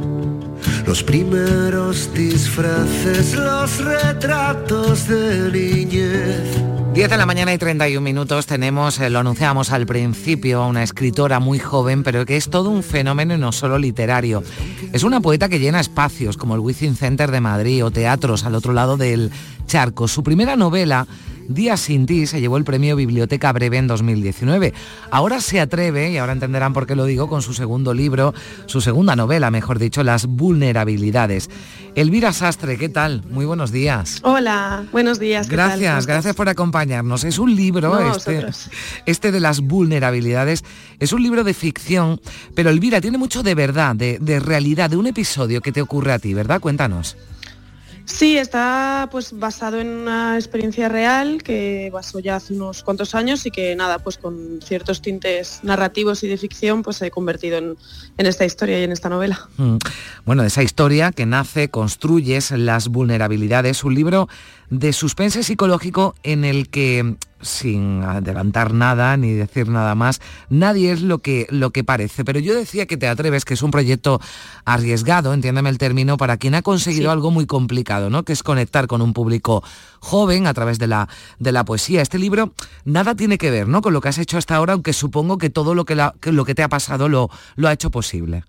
[0.87, 6.75] Los primeros disfraces, los retratos de niñez.
[6.93, 10.83] 10 de la mañana y 31 minutos tenemos, eh, lo anunciábamos al principio, a una
[10.83, 14.43] escritora muy joven, pero que es todo un fenómeno y no solo literario.
[14.93, 18.55] Es una poeta que llena espacios como el Wizzing Center de Madrid o teatros al
[18.55, 19.31] otro lado del
[19.65, 20.07] charco.
[20.07, 21.07] Su primera novela,
[21.47, 24.73] Días sin ti, se llevó el premio Biblioteca Breve en 2019.
[25.11, 28.33] Ahora se atreve, y ahora entenderán por qué lo digo, con su segundo libro,
[28.65, 31.49] su segunda novela, mejor dicho, Las vulnerabilidades.
[31.95, 33.23] Elvira Sastre, ¿qué tal?
[33.29, 34.19] Muy buenos días.
[34.23, 35.47] Hola, buenos días.
[35.47, 35.69] ¿qué tal?
[35.69, 37.23] ¿Cómo Gracias, gracias por acompañarnos.
[37.23, 38.45] Es un libro, No, este,
[39.05, 40.63] este de las vulnerabilidades,
[40.99, 42.19] es un libro de ficción,
[42.55, 46.11] pero Elvira tiene mucho de verdad, de, de realidad, de un episodio que te ocurre
[46.11, 46.59] a ti, ¿verdad?
[46.59, 47.15] Cuéntanos.
[48.05, 53.45] Sí, está pues basado en una experiencia real que pasó ya hace unos cuantos años
[53.45, 57.57] y que nada, pues con ciertos tintes narrativos y de ficción, pues se ha convertido
[57.57, 57.77] en,
[58.17, 59.49] en esta historia y en esta novela.
[59.57, 59.77] Mm.
[60.23, 64.29] Bueno, de esa historia que nace, construyes las vulnerabilidades, un libro
[64.69, 71.01] de suspense psicológico en el que, sin adelantar nada ni decir nada más, nadie es
[71.01, 72.25] lo que, lo que parece.
[72.25, 74.19] Pero yo decía que te atreves, que es un proyecto
[74.65, 77.11] arriesgado, entiéndeme el término, para quien ha conseguido Sí.
[77.13, 78.23] algo muy complicado, ¿no?
[78.23, 79.63] Que es conectar con un público
[79.99, 81.07] joven a través de la,
[81.39, 82.01] de la poesía.
[82.01, 82.53] Este libro
[82.85, 83.81] nada tiene que ver, ¿no?
[83.81, 86.31] Con lo que has hecho hasta ahora, aunque supongo que todo lo que, la- que
[86.31, 88.43] lo que te ha pasado lo, lo ha hecho posible.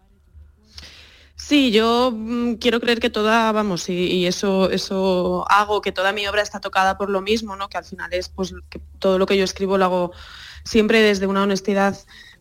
[1.36, 6.12] Sí, yo mm, quiero creer que toda, vamos, y, y eso, eso hago, que toda
[6.12, 7.68] mi obra está tocada por lo mismo, ¿no?
[7.68, 10.12] Que al final es pues que todo lo que yo escribo lo hago
[10.64, 11.96] siempre desde una honestidad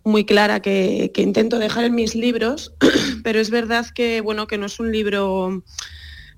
[0.05, 2.73] muy clara que, que intento dejar en mis libros,
[3.23, 5.61] pero es verdad que bueno, que no es un libro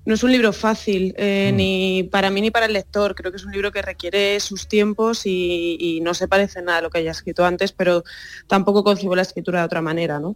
[0.08, 3.14] no es un libro fácil, eh, ni para mí ni para el lector.
[3.14, 6.78] Creo que es un libro que requiere sus tiempos y, y no se parece nada
[6.78, 8.04] a lo que haya escrito antes, pero
[8.46, 10.34] tampoco concibo la escritura de otra manera, ¿no?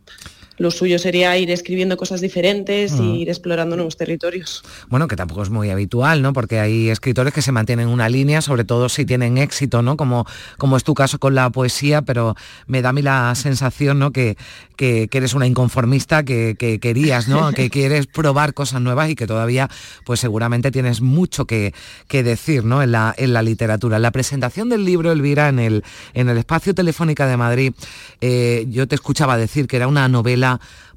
[0.59, 3.01] Lo suyo sería ir escribiendo cosas diferentes Mm.
[3.03, 4.63] e ir explorando nuevos territorios.
[4.89, 6.33] Bueno, que tampoco es muy habitual, ¿no?
[6.33, 9.97] Porque hay escritores que se mantienen una línea, sobre todo si tienen éxito, ¿no?
[9.97, 10.27] Como,
[10.59, 12.35] como es tu caso con la poesía, pero
[12.67, 14.11] me da a mí la sensación, ¿no?
[14.13, 14.37] Que,
[14.77, 17.53] que, que eres una inconformista, que, que querías, ¿no?
[17.55, 19.69] que quieres probar cosas nuevas y que todavía,
[20.05, 21.73] pues seguramente tienes mucho que,
[22.09, 22.83] que decir, ¿no?
[22.83, 23.97] En la, en la literatura.
[23.97, 25.85] En la presentación del libro, Elvira, en el,
[26.15, 27.73] en el espacio Telefónica de Madrid,
[28.21, 30.42] eh, yo te escuchaba decir que era una novela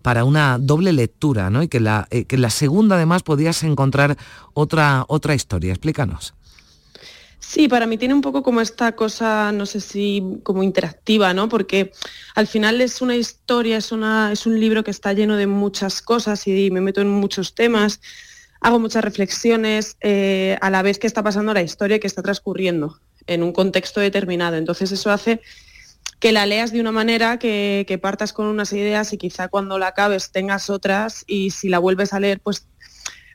[0.02, 1.64] para una doble lectura, ¿no?
[1.64, 4.18] Y que la, eh, que la segunda además podías encontrar
[4.54, 5.72] otra, otra historia.
[5.72, 6.34] Explícanos.
[7.48, 11.48] Sí, para mí tiene un poco como esta cosa, no sé si como interactiva, ¿no?
[11.48, 11.92] Porque
[12.34, 16.02] al final es una historia, es, una, es un libro que está lleno de muchas
[16.02, 18.02] cosas y me meto en muchos temas,
[18.62, 23.00] hago muchas reflexiones eh, a la vez que está pasando la historia que está transcurriendo
[23.28, 24.58] en un contexto determinado.
[24.58, 25.42] Entonces eso hace
[26.20, 29.78] que la leas de una manera, que, que partas con unas ideas y quizá cuando
[29.78, 32.68] la acabes tengas otras y si la vuelves a leer, pues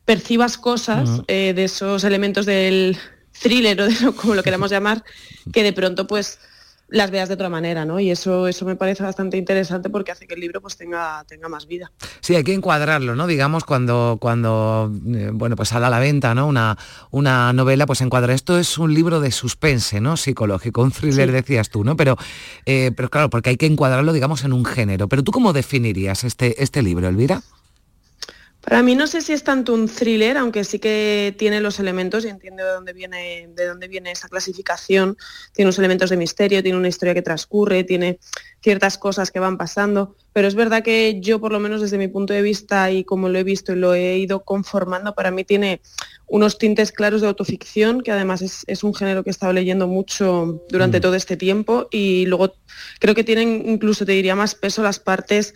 [0.05, 2.99] percibas cosas eh, de esos elementos del
[3.41, 5.05] thriller o de lo, como lo queramos llamar,
[5.53, 6.41] que de pronto pues
[6.91, 8.01] las veas de otra manera, ¿no?
[8.01, 11.49] Y eso, eso me parece bastante interesante porque hace que el libro pues tenga, tenga
[11.49, 11.93] más vida.
[12.21, 13.27] Sí, hay que encuadrarlo, ¿no?
[13.27, 16.47] Digamos, cuando, cuando eh, bueno, pues sale a la venta, ¿no?
[16.47, 16.77] Una,
[17.11, 18.35] una novela, pues encuadra.
[18.35, 20.17] Esto es un libro de suspense, ¿no?
[20.17, 21.33] Psicológico, un thriller, Sí.
[21.33, 21.97] decías tú, ¿no?
[21.97, 22.17] Pero,
[22.67, 25.09] eh, pero claro, porque hay que encuadrarlo, digamos, en un género.
[25.09, 27.43] Pero tú cómo definirías este, este libro, Elvira?
[28.63, 32.25] Para mí no sé si es tanto un thriller, aunque sí que tiene los elementos
[32.25, 35.17] y entiendo de dónde viene, de dónde viene esa clasificación.
[35.55, 38.19] Tiene unos elementos de misterio, tiene una historia que transcurre, tiene
[38.63, 40.15] ciertas cosas que van pasando.
[40.35, 43.31] Pero es verdad que yo, por lo menos desde mi punto de vista y como
[43.31, 45.81] lo he visto y lo he ido conformando, para mí tiene
[46.27, 49.89] unos tintes claros de autoficción, que además es, es un género que he estado leyendo
[49.89, 51.01] mucho durante Mm.
[51.01, 51.89] todo este tiempo.
[51.91, 52.53] Y luego
[52.99, 55.55] creo que tienen incluso, te diría, más peso las partes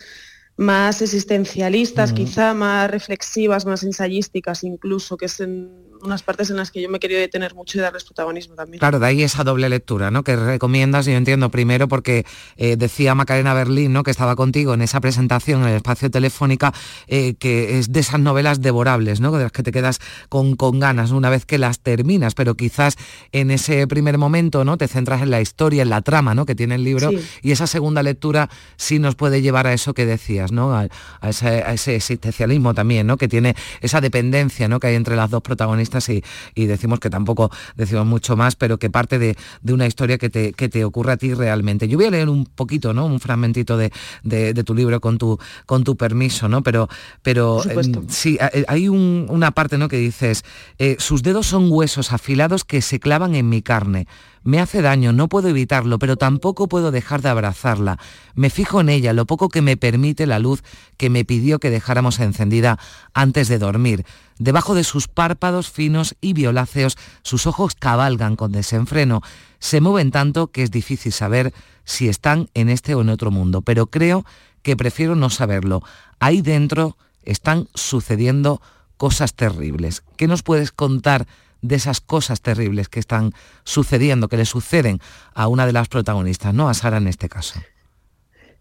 [0.57, 5.69] más existencialistas, quizá más reflexivas, más ensayísticas incluso, que es en
[6.05, 8.79] unas partes en las que yo me he querido detener mucho y darles protagonismo también.
[8.79, 10.23] Claro, de ahí esa doble lectura, ¿no?
[10.23, 12.25] Que recomiendas, yo entiendo primero porque
[12.57, 14.03] eh, decía Macarena Berlín, ¿no?
[14.03, 16.73] Que estaba contigo en esa presentación en el espacio telefónica,
[17.07, 19.31] eh, que es de esas novelas devorables, ¿no?
[19.31, 22.95] De las que te quedas con, con ganas una vez que las terminas, pero quizás
[23.31, 24.77] en ese primer momento, ¿no?
[24.77, 26.45] Te centras en la historia, en la trama, ¿no?
[26.45, 27.19] Que tiene el libro Sí.
[27.43, 30.73] y esa segunda lectura sí nos puede llevar a eso que decías, ¿no?
[30.75, 30.87] A,
[31.21, 33.17] a ese, a ese existencialismo también, ¿no?
[33.17, 34.79] Que tiene esa dependencia, ¿no?
[34.79, 36.23] Que hay entre las dos protagonistas y,
[36.55, 40.29] y decimos que tampoco decimos mucho más, pero que parte de, de una historia que
[40.29, 41.87] te, que te ocurre a ti realmente.
[41.87, 43.05] Yo voy a leer un poquito, ¿no?
[43.05, 43.91] Un fragmentito de,
[44.23, 46.61] de- de tu libro con tu, con tu permiso, ¿no?
[46.63, 46.87] Pero,
[47.23, 49.87] pero em, sí, eh, hay un- una parte, ¿no?
[49.87, 50.43] Que dices,
[50.79, 54.07] eh, sus dedos son huesos afilados que se clavan en mi carne.
[54.45, 57.97] Me hace daño, no puedo evitarlo, pero tampoco puedo dejar de abrazarla.
[58.35, 60.61] Me fijo en ella, lo poco que me permite la luz
[60.97, 62.77] que me pidió que dejáramos encendida
[63.15, 64.05] antes de dormir.
[64.37, 69.23] Debajo de sus párpados finos y violáceos, sus ojos cabalgan con desenfreno.
[69.57, 71.51] Se mueven tanto que es difícil saber
[71.83, 74.25] si están en este o en otro mundo, pero creo
[74.61, 75.81] que prefiero no saberlo.
[76.19, 78.61] Ahí dentro están sucediendo
[78.97, 80.03] cosas terribles.
[80.17, 81.25] ¿Qué nos puedes contar
[81.67, 83.31] de esas cosas terribles que están
[83.63, 84.99] sucediendo, que le suceden
[85.33, 86.69] a una de las protagonistas, ¿no?
[86.69, 87.59] A Sara en este caso.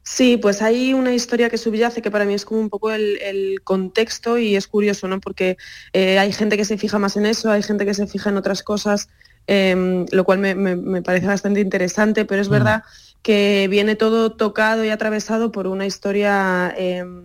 [0.07, 3.19] Sí, pues hay una historia que subyace que para mí es como un poco el,
[3.23, 5.19] el contexto y es curioso, ¿no?
[5.19, 5.57] Porque
[5.95, 8.37] eh, hay gente que se fija más en eso, hay gente que se fija en
[8.37, 9.09] otras cosas,
[9.47, 12.53] em, lo cual me, me- me parece bastante interesante, pero es Mm.
[12.53, 12.83] verdad
[13.23, 17.25] que viene todo tocado y atravesado por una historia em,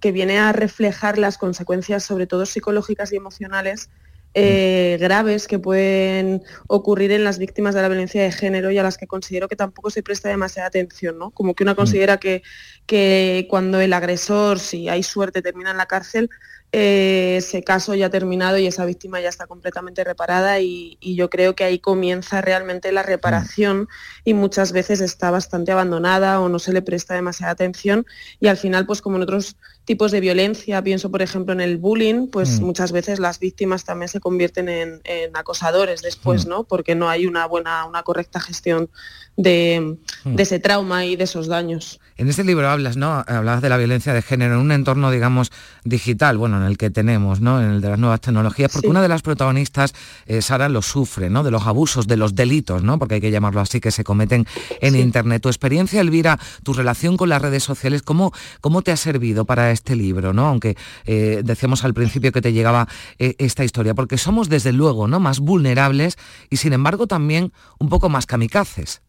[0.00, 3.88] que viene a reflejar las consecuencias, sobre todo psicológicas y emocionales,
[4.34, 8.82] eh, graves que pueden ocurrir en las víctimas de la violencia de género y a
[8.82, 11.30] las que considero que tampoco se presta demasiada atención, ¿no?
[11.30, 12.42] Como que una considera que,
[12.86, 16.30] que cuando el agresor, si hay suerte, termina en la cárcel,
[16.72, 21.14] eh, ese caso ya ha terminado y esa víctima ya está completamente reparada y, y
[21.16, 23.88] yo creo que ahí comienza realmente la reparación
[24.24, 28.04] y muchas veces está bastante abandonada o no se le presta demasiada atención
[28.38, 31.78] y al final pues como en otros tipos de violencia, pienso por ejemplo en el
[31.78, 32.64] bullying, pues Mm.
[32.64, 36.48] muchas veces las víctimas también se convierten en, en acosadores después, Mm.
[36.50, 36.64] ¿no?
[36.64, 38.90] Porque no hay una buena, una correcta gestión
[39.38, 40.34] de, Mm.
[40.34, 42.00] de ese trauma y de esos daños.
[42.18, 43.24] En este libro hablas, ¿no?
[43.26, 45.52] Hablabas de la violencia de género en un entorno, digamos,
[45.88, 47.60] digital, bueno, en el que tenemos, ¿no?
[47.60, 48.90] En el de las nuevas tecnologías, porque Sí.
[48.90, 49.94] una de las protagonistas,
[50.26, 51.42] eh, Sara, lo sufre, ¿no?
[51.42, 52.98] De los abusos, de los delitos, ¿no?
[52.98, 54.46] Porque hay que llamarlo así, que se cometen
[54.80, 55.42] en Internet.
[55.42, 59.70] Tu experiencia, Elvira, tu relación con las redes sociales, ¿cómo, cómo te ha servido para
[59.70, 60.46] este libro, ¿no?
[60.46, 65.08] Aunque eh, decíamos al principio que te llegaba eh, esta historia, porque somos desde luego,
[65.08, 65.20] ¿no?
[65.20, 66.16] Más vulnerables
[66.50, 69.02] y sin embargo también un poco más kamikazes.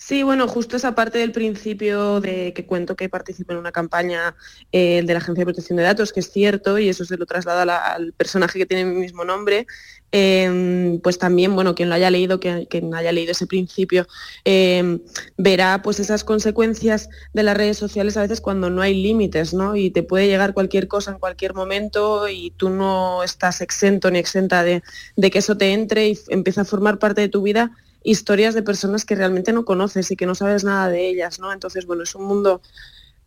[0.00, 4.36] Sí, bueno, justo esa parte del principio de que cuento que participo en una campaña
[4.70, 7.26] eh, de la Agencia de Protección de Datos, que es cierto, y eso se lo
[7.26, 9.66] traslada al personaje que tiene mi mismo nombre,
[10.12, 14.06] eh, pues también, bueno, quien lo haya leído, quien haya leído ese principio,
[14.44, 15.00] eh,
[15.36, 19.74] verá pues esas consecuencias de las redes sociales a veces cuando no hay límites, ¿no?
[19.74, 24.20] Y te puede llegar cualquier cosa en cualquier momento y tú no estás exento ni
[24.20, 24.80] exenta de,
[25.16, 27.72] de que eso te entre y empieza a formar parte de tu vida
[28.02, 31.52] historias de personas que realmente no conoces y que no sabes nada de ellas, ¿no?
[31.52, 32.62] Entonces, bueno, es un mundo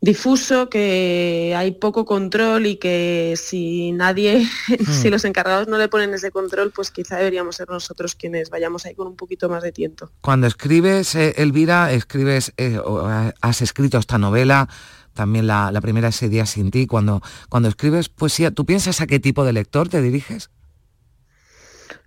[0.01, 4.47] difuso, que hay poco control y que si nadie,
[5.01, 8.85] si los encargados no le ponen ese control, pues quizá deberíamos ser nosotros quienes vayamos
[8.85, 10.11] ahí con un poquito más de tiento.
[10.21, 14.67] Cuando escribes, eh, Elvira, escribes, eh, o, eh, has escrito esta novela,
[15.13, 19.07] también la, la primera ese día sin ti, cuando, cuando escribes poesía, ¿tú piensas a
[19.07, 20.49] qué tipo de lector te diriges?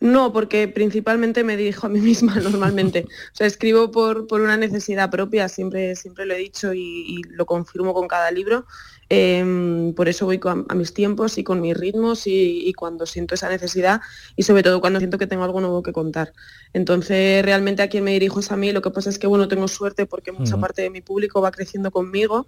[0.05, 3.07] No, porque principalmente me dirijo a mí misma normalmente.
[3.09, 7.23] O sea, escribo por, por una necesidad propia, siempre, siempre lo he dicho y, y
[7.31, 8.67] lo confirmo con cada libro.
[9.09, 13.07] Em, por eso voy con- a mis tiempos y con mis ritmos y, y cuando
[13.07, 14.01] siento esa necesidad
[14.37, 16.35] y sobre todo cuando siento que tengo algo nuevo que contar.
[16.75, 18.73] Entonces, realmente a quien me dirijo es a mí.
[18.73, 20.61] Lo que pasa es que, bueno, tengo suerte porque mucha Ujú.
[20.61, 22.47] parte de mi público va creciendo conmigo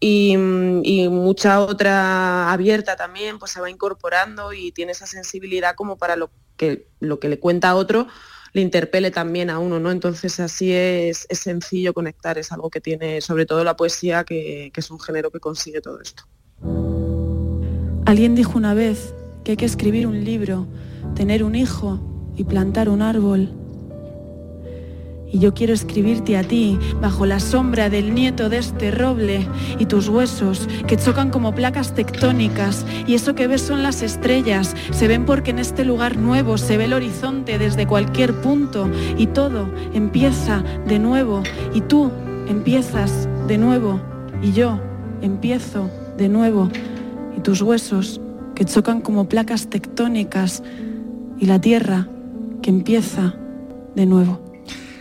[0.00, 5.74] y, mm, y mucha otra abierta también, pues se va incorporando y tiene esa sensibilidad
[5.76, 8.06] como para lo que, lo que le cuenta a otro
[8.52, 9.90] le interpele también a uno, ¿no?
[9.90, 14.70] Entonces así es, es sencillo conectar, es algo que tiene sobre todo la poesía, que,
[14.72, 16.22] que es un género que consigue todo esto.
[18.06, 19.12] Alguien dijo una vez
[19.44, 20.66] que hay que escribir un libro,
[21.14, 22.00] tener un hijo
[22.34, 23.50] y plantar un árbol.
[25.36, 29.46] Y yo quiero escribirte a ti bajo la sombra del nieto de este roble
[29.78, 34.74] y tus huesos que chocan como placas tectónicas y eso que ves son las estrellas,
[34.92, 39.26] se ven porque en este lugar nuevo se ve el horizonte desde cualquier punto y
[39.26, 41.42] todo empieza de nuevo
[41.74, 42.10] y tú
[42.48, 44.00] empiezas de nuevo
[44.40, 44.80] y yo
[45.20, 46.70] empiezo de nuevo
[47.36, 48.22] y tus huesos
[48.54, 50.62] que chocan como placas tectónicas
[51.38, 52.08] y la tierra
[52.62, 53.34] que empieza
[53.94, 54.45] de nuevo.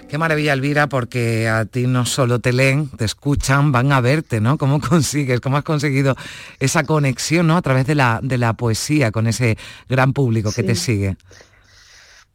[0.07, 4.39] Qué maravilla, Elvira, porque a ti no solo te leen, te escuchan, van a verte,
[4.39, 4.57] ¿no?
[4.57, 6.15] ¿Cómo consigues, cómo has conseguido
[6.59, 7.57] esa conexión, ¿no?
[7.57, 9.57] A través de la, de la poesía con ese
[9.89, 11.17] gran público que te sigue.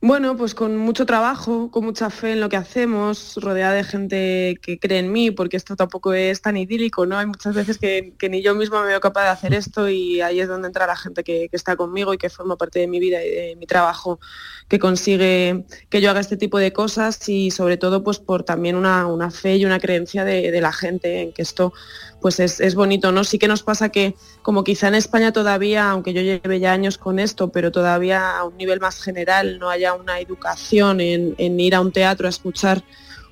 [0.02, 4.58] Bueno, pues con mucho trabajo, con mucha fe en lo que hacemos, rodeada de gente
[4.62, 7.18] que cree en mí, porque esto tampoco es tan idílico, ¿no?
[7.18, 10.40] Hay muchas veces que, ni yo misma me veo capaz de hacer esto y ahí
[10.40, 13.22] es donde entra la gente que, está conmigo y que forma parte de mi vida
[13.22, 14.20] y de mi trabajo,
[14.68, 18.76] que consigue que yo haga este tipo de cosas y sobre todo pues por también
[18.76, 21.74] una, una fe y una creencia de, de la gente en que esto
[22.20, 23.24] pues es, es bonito, ¿no?
[23.24, 26.98] Sí que nos pasa que como quizá en España todavía, aunque yo lleve ya años
[26.98, 31.58] con esto, pero todavía a un nivel más general no haya una educación en, en
[31.58, 32.84] ir a un teatro a escuchar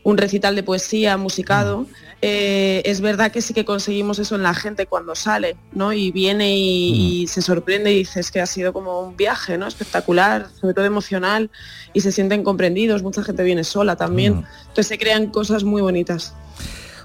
[0.02, 1.86] un recital de poesía musicado,
[2.22, 5.92] eh, es verdad que sí que conseguimos eso en la gente cuando sale, ¿no?
[5.92, 9.66] Y viene y, y se sorprende y dices que ha sido como un viaje, ¿no?
[9.66, 11.50] Espectacular, sobre todo emocional,
[11.92, 14.44] y se sienten comprendidos, mucha gente viene sola también.
[14.62, 16.34] Entonces se crean cosas muy bonitas.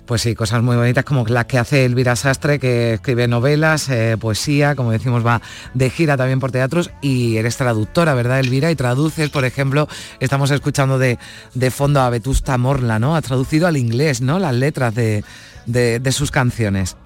[0.05, 4.17] Pues sí, cosas muy bonitas como las que hace Elvira Sastre, que escribe novelas, eh,
[4.19, 5.41] poesía, como decimos, va
[5.73, 8.69] de gira también por teatros y eres traductora, ¿verdad, Elvira?
[8.69, 9.87] Y traduces, por ejemplo,
[10.19, 11.17] estamos escuchando de,
[11.53, 13.15] de fondo a Vetusta Morla, ¿no?
[13.15, 14.39] Ha traducido al inglés, ¿no?
[14.39, 15.23] Las letras de,
[15.67, 16.97] de- de sus canciones.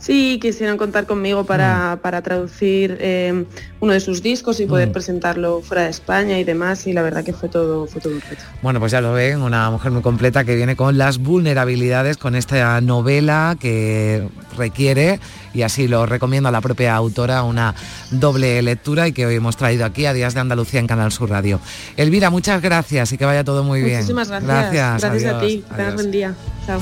[0.00, 3.44] Sí, quisieron contar conmigo para, para traducir eh,
[3.80, 4.92] uno de sus discos y poder Mm.
[4.92, 8.20] presentarlo fuera de España y demás, y la verdad que fue todo, fue todo un
[8.22, 8.42] reto.
[8.62, 12.34] Bueno, pues ya lo ven, una mujer muy completa que viene con las vulnerabilidades, con
[12.34, 14.26] esta novela que
[14.56, 15.20] requiere,
[15.52, 17.74] y así lo recomiendo a la propia autora, una
[18.10, 21.28] doble lectura y que hoy hemos traído aquí a Días de Andalucía en Canal Sur
[21.28, 21.60] Radio.
[21.98, 23.96] Elvira, muchas gracias y que vaya todo muy bien.
[23.98, 24.48] Muchísimas gracias.
[24.48, 25.58] Gracias, Gracias a adiós, ti.
[25.58, 25.94] Que tengas adiós.
[25.94, 26.34] buen día.
[26.66, 26.80] Chao.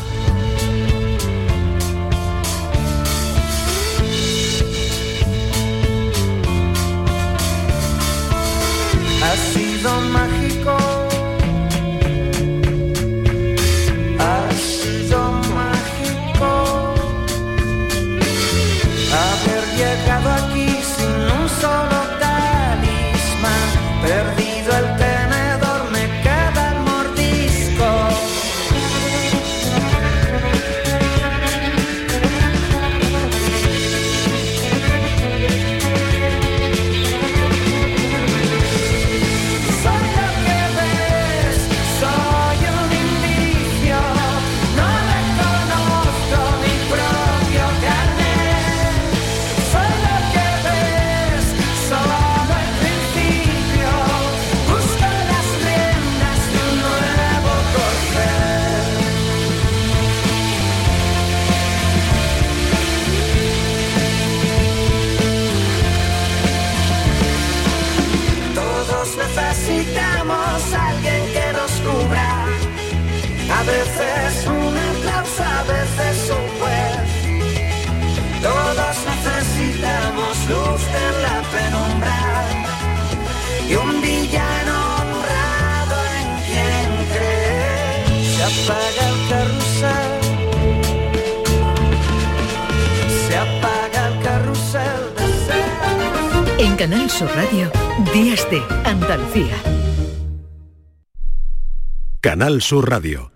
[102.39, 103.33] Canal Sur Radio.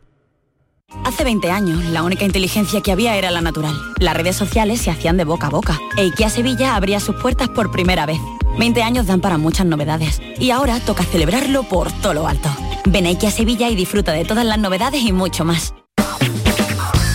[1.04, 3.74] Hace 20 años, la única inteligencia que había era la natural.
[3.98, 5.76] Las redes sociales se hacían de boca a boca.
[5.96, 8.20] E IKEA Sevilla abría sus puertas por primera vez.
[8.60, 10.22] 20 años dan para muchas novedades.
[10.38, 12.48] Y ahora toca celebrarlo por todo lo alto.
[12.84, 15.74] Ven a IKEA Sevilla y disfruta de todas las novedades y mucho más.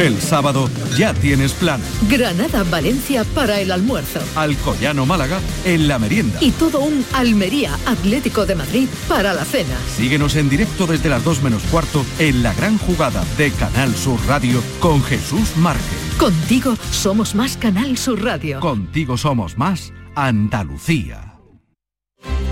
[0.00, 1.78] El sábado ya tienes plan.
[2.08, 4.20] Granada, Valencia para el almuerzo.
[4.34, 6.38] Alcoyano Málaga en la merienda.
[6.40, 9.76] Y todo un Almería Atlético de Madrid para la cena.
[9.94, 14.18] Síguenos en directo desde las 2 menos cuarto en la gran jugada de Canal Sur
[14.26, 15.84] Radio con Jesús Márquez.
[16.18, 18.60] Contigo somos más Canal Sur Radio.
[18.60, 21.34] Contigo somos más Andalucía.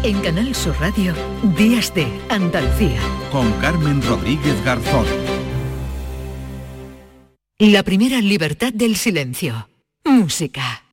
[0.03, 1.15] En Canal Sur Radio,
[1.57, 3.01] Días de Andalucía.
[3.33, 5.07] Con Carmen Rodríguez Garzón.
[7.61, 9.69] La primera libertad del silencio.
[10.05, 10.85] Música.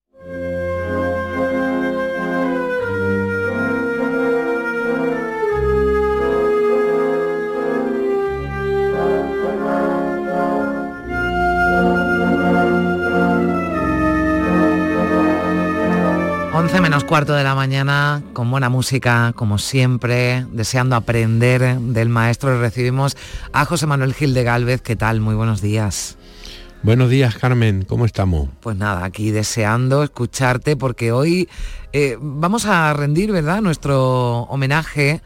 [16.51, 22.59] Once menos cuarto de la mañana, con buena música, como siempre, deseando aprender del maestro.
[22.59, 23.16] Recibimos
[23.53, 24.82] a José Manuel Gil de Galvez.
[24.82, 25.22] ¿Qué tal?
[25.22, 26.18] Muy buenos días.
[26.86, 27.83] Buenos días, Carmen.
[27.83, 28.47] ¿Cómo estamos?
[28.59, 31.49] Pues nada, aquí deseando escucharte porque hoy
[31.93, 35.23] eh, vamos a rendir, ¿verdad?, nuestro homenaje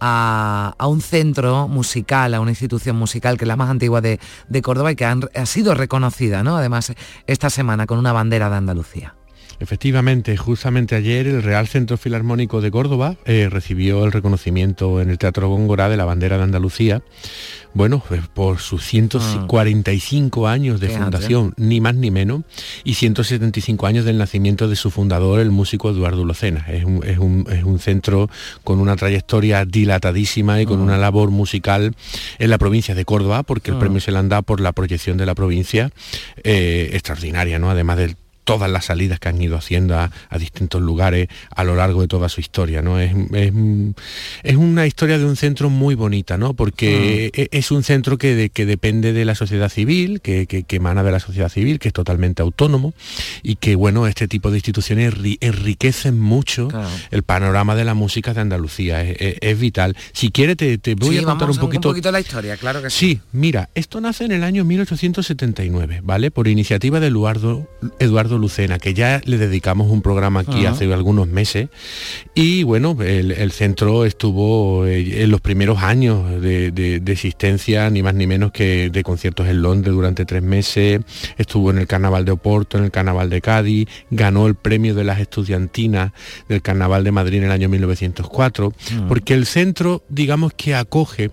[0.00, 4.20] a, un centro musical, a una institución musical que es la más antigua de,
[4.62, 6.58] Córdoba y que ha sido reconocida, ¿no?
[6.58, 6.92] Además,
[7.26, 9.17] esta semana con una bandera de Andalucía.
[9.60, 15.18] Efectivamente, justamente ayer el Real Centro Filarmónico de Córdoba eh, recibió el reconocimiento en el
[15.18, 17.02] Teatro Góngora de la bandera de Andalucía,
[17.74, 22.42] bueno, pues por sus 145 años de fundación, ni más ni menos,
[22.84, 26.64] y 175 años del nacimiento de su fundador, el músico Eduardo Lucena.
[26.68, 28.30] Es un, es un- es un centro
[28.64, 30.84] con una trayectoria dilatadísima y con Mm.
[30.84, 31.94] una labor musical
[32.38, 33.80] en la provincia de Córdoba, porque el Mm.
[33.80, 35.90] premio se le han dado por la proyección de la provincia,
[36.44, 37.70] eh, extraordinaria, ¿no?
[37.70, 38.16] Además del
[38.48, 42.08] todas las salidas que han ido haciendo a, a distintos lugares a lo largo de
[42.08, 42.98] toda su historia, ¿no?
[42.98, 43.52] Es, es,
[44.42, 46.54] es una historia de un centro muy bonita, ¿no?
[46.54, 50.62] Porque e- es un centro que, de- que depende de la sociedad civil, que, que-
[50.62, 52.94] que emana de la sociedad civil, que es totalmente autónomo
[53.42, 56.68] y que, bueno, este tipo de instituciones enri- enriquecen mucho
[57.10, 59.02] el panorama de la música de Andalucía.
[59.02, 59.94] Es, vital.
[60.14, 61.88] Si quiere, te, te voy Sí, a contar vamos un poquito...
[61.88, 62.96] un poquito la historia, claro que sí.
[62.98, 66.30] Sí, mira, esto nace en el año 1879, ¿vale?
[66.30, 67.68] Por iniciativa de Eduardo,
[67.98, 71.68] Eduardo Lucena, que ya le dedicamos un programa aquí hace algunos meses.
[72.34, 77.90] Y bueno, el, el centro estuvo eh, en los primeros años de, de- de existencia,
[77.90, 81.00] ni más ni menos que de conciertos en Londres durante tres meses,
[81.36, 85.04] estuvo en el Carnaval de Oporto, en el Carnaval de Cádiz, ganó el premio de
[85.04, 86.12] las estudiantinas
[86.48, 89.08] del Carnaval de Madrid en el año 1904, Mm.
[89.08, 91.30] porque el centro, digamos que acoge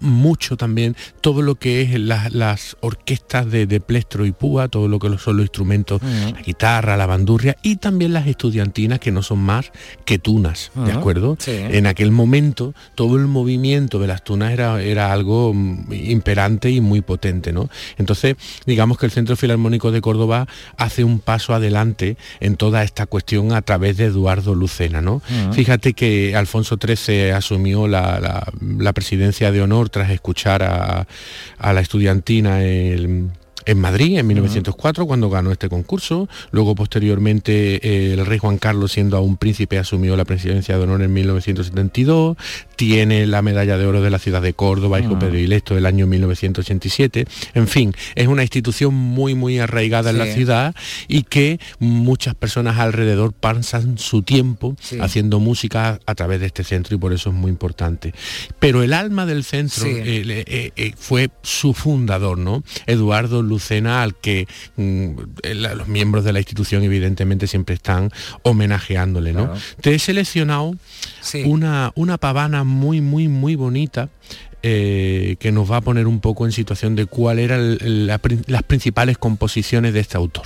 [0.00, 4.88] mucho también todo lo que es la- las orquestas de, de plestro y púa, todo
[4.88, 9.22] lo que son los instrumentos, la guitarra, la bandurria y también las estudiantinas que no
[9.22, 9.70] son más
[10.04, 11.36] que tunas, ¿de acuerdo?
[11.38, 11.52] sí.
[11.52, 16.80] En aquel momento todo el movimiento de las tunas era, era algo mm, imperante y
[16.80, 17.68] muy potente, ¿no?
[17.98, 23.06] Entonces, digamos que el Centro Filarmónico de Córdoba hace un paso adelante en toda esta
[23.06, 25.22] cuestión a través de Eduardo Lucena, ¿no?
[25.52, 31.06] Fíjate que Alfonso XIII asumió la, la- la presidencia de honor tras escuchar a,
[31.58, 33.30] a la estudiantina el-
[33.66, 36.28] en Madrid en 1904 cuando ganó este concurso.
[36.50, 41.02] Luego posteriormente eh, el rey Juan Carlos siendo aún príncipe asumió la presidencia de honor
[41.02, 42.36] en 1972.
[42.76, 45.18] Tiene la medalla de oro de la ciudad de Córdoba, hijo Ah.
[45.18, 47.26] Pedro Ilesto del año 1987.
[47.54, 50.74] En fin, es una institución muy muy arraigada en la ciudad
[51.08, 54.98] y que muchas personas alrededor pasan su tiempo Sí.
[55.00, 58.14] haciendo música a través de este centro y por eso es muy importante.
[58.58, 59.90] Pero el alma del centro Sí.
[59.94, 62.62] eh, eh, fue su fundador, ¿no?
[62.86, 64.46] Eduardo Lucena al que
[64.76, 65.10] mm,
[65.54, 68.10] los miembros de la institución evidentemente siempre están
[68.42, 69.32] homenajeándole.
[69.32, 69.52] ¿no?
[69.80, 70.74] Te he seleccionado
[71.46, 74.10] una, una pavana muy, muy, muy bonita
[74.62, 79.16] eh, que nos va a poner un poco en situación de cuál eran las principales
[79.16, 80.44] composiciones de este autor.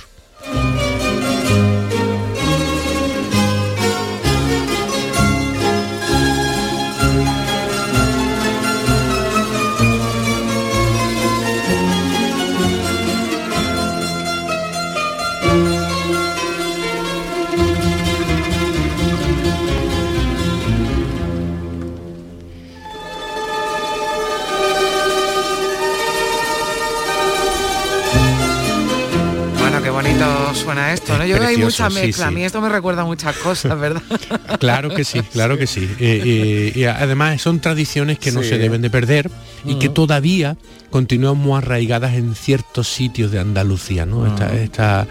[30.71, 31.25] Suena esto, ¿no?
[31.25, 32.27] Yo creo que hay mucha mezcla.
[32.27, 34.01] A mí esto me recuerda muchas cosas, ¿verdad?
[34.59, 35.89] claro que sí, claro que sí.
[35.99, 39.29] Eh, eh, y además son tradiciones que no se deben de perder
[39.65, 40.57] y que todavía
[40.89, 44.25] continúan muy arraigadas en ciertos sitios de Andalucía, ¿no?
[44.55, 45.07] esta,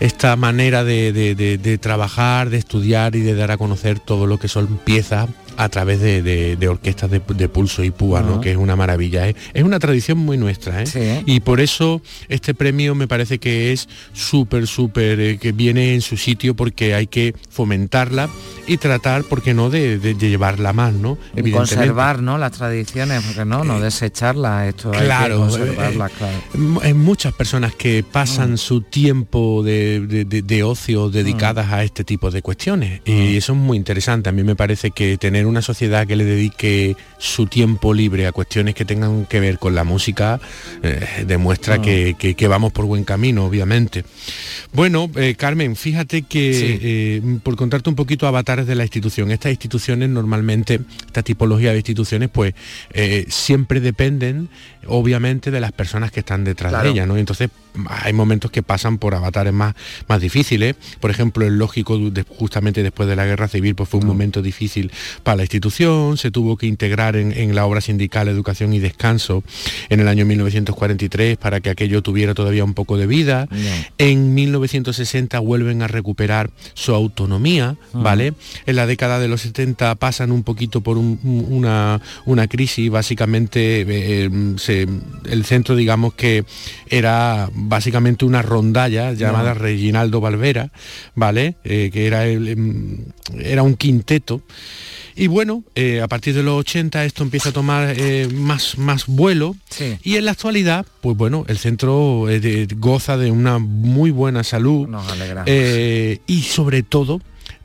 [0.00, 4.78] esta, manera de, trabajar, de estudiar y de dar a conocer todo lo que son
[4.78, 8.40] piezas a través de, orquestas de, pulso y púa, ¿no?
[8.40, 9.28] que es una maravilla.
[9.28, 9.36] ¿eh?
[9.52, 10.82] Es una tradición muy nuestra.
[10.82, 11.22] ¿eh?
[11.26, 16.00] Y por eso este premio me parece que es súper, súper, eh, que viene en
[16.00, 18.28] su sitio porque hay que fomentarla
[18.66, 21.18] y tratar, ¿por qué no?, de, llevarla más, ¿no?
[21.52, 22.38] Conservar, ¿no?
[22.38, 26.36] Las tradiciones, porque no, no desecharlas, esto claro, conservarlas, claro.
[26.82, 28.58] Hay muchas personas que pasan mm.
[28.58, 31.74] su tiempo de, ocio dedicadas mm.
[31.74, 33.36] a este tipo de cuestiones y mm.
[33.36, 34.28] eso es muy interesante.
[34.28, 38.32] A mí me parece que tener una sociedad que le dedique su tiempo libre a
[38.32, 40.40] cuestiones que tengan que ver con la música
[40.82, 41.82] eh, demuestra ah.
[41.82, 44.04] que, vamos por buen camino, obviamente.
[44.72, 49.52] Bueno, eh, Carmen, fíjate que eh, por contarte un poquito avatares de la institución, estas
[49.52, 52.54] instituciones normalmente, esta tipología de instituciones, pues
[53.28, 54.48] siempre dependen,
[54.86, 57.16] obviamente, de las personas que están detrás de ella, ¿no?
[57.16, 57.50] Entonces
[57.88, 59.74] hay momentos que pasan por avatares más,
[60.08, 60.76] más difíciles.
[61.00, 64.08] Por ejemplo, el lógico, justamente después de la guerra civil, pues fue un mm.
[64.08, 64.92] momento difícil
[65.22, 69.44] para la institución, se tuvo que integrar en, la obra sindical Educación y Descanso
[69.88, 73.48] en el año 1943 para que aquello tuviera todavía un poco de vida.
[73.98, 78.02] En 1960 vuelven a recuperar su autonomía, mm.
[78.02, 78.34] ¿vale?
[78.66, 84.30] En la década de los 70 pasan un poquito por una, una, crisis, básicamente eh,
[85.30, 86.44] el centro digamos que
[86.88, 90.70] era básicamente una rondalla llamada Reginaldo Valvera,
[91.14, 91.56] ¿vale?
[91.64, 93.04] Eh, que era, em,
[93.38, 94.42] era un quinteto.
[95.16, 99.06] Y bueno, eh, a partir de los 80 esto empieza a tomar eh, más, más
[99.06, 99.56] vuelo.
[100.02, 102.26] Y en la actualidad, pues bueno, el centro
[102.76, 104.88] goza de una muy buena salud
[106.26, 107.20] y sobre todo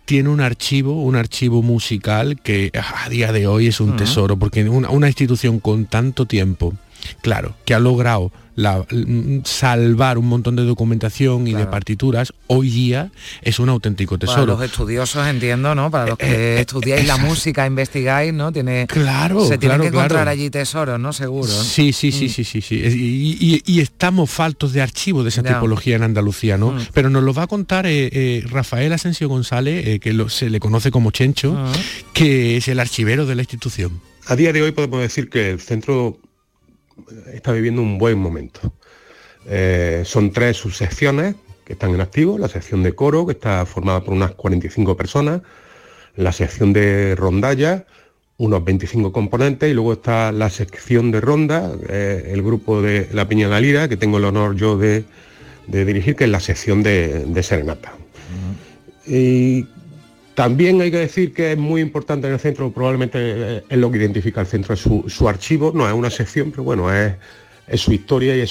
[0.09, 4.67] tiene un archivo, un archivo musical que a día de hoy es un tesoro, porque
[4.67, 6.73] una institución con tanto tiempo,
[7.21, 13.11] claro, que ha logrado Mm, salvar un montón de documentación y de partituras, hoy día
[13.41, 14.41] es un auténtico tesoro.
[14.41, 15.89] Para los estudiosos entiendo, ¿no?
[15.89, 18.51] Para los que eh, eh, estudiáis la música, investigáis, ¿no?
[18.51, 21.13] Tiene, claro, se tiene que encontrar allí tesoros, ¿no?
[21.13, 21.47] Seguro.
[21.47, 22.29] Sí, sí, sí, mm.
[22.29, 23.61] sí, sí, sí.
[23.65, 26.71] Y, estamos faltos de archivos de esa tipología en Andalucía, ¿no?
[26.71, 26.87] Mm.
[26.93, 31.11] Pero nos lo va a contar eh, Rafael Asensio González, que se le conoce como
[31.11, 31.57] Chencho,
[32.13, 34.01] que es el archivero de la institución.
[34.25, 36.19] A día de hoy podemos decir que el centro
[37.33, 38.73] está viviendo un buen momento.
[39.45, 41.35] Eh, son tres subsecciones
[41.65, 45.41] que están en activo, la sección de coro, que está formada por unas 45 personas,
[46.15, 47.85] la sección de rondalla,
[48.37, 53.27] unos 25 componentes, y luego está la sección de ronda, eh, el grupo de La
[53.27, 55.03] Piña de la Lira, que tengo el honor yo de,
[55.67, 57.93] dirigir, que es la sección de, serenata.
[59.05, 59.67] Y
[60.39, 63.91] también hay que decir que es muy importante en el centro, probablemente eh, es lo
[63.91, 67.17] que identifica el centro, es su, archivo, no es una sección, pero bueno, es,
[67.75, 68.49] su historia y es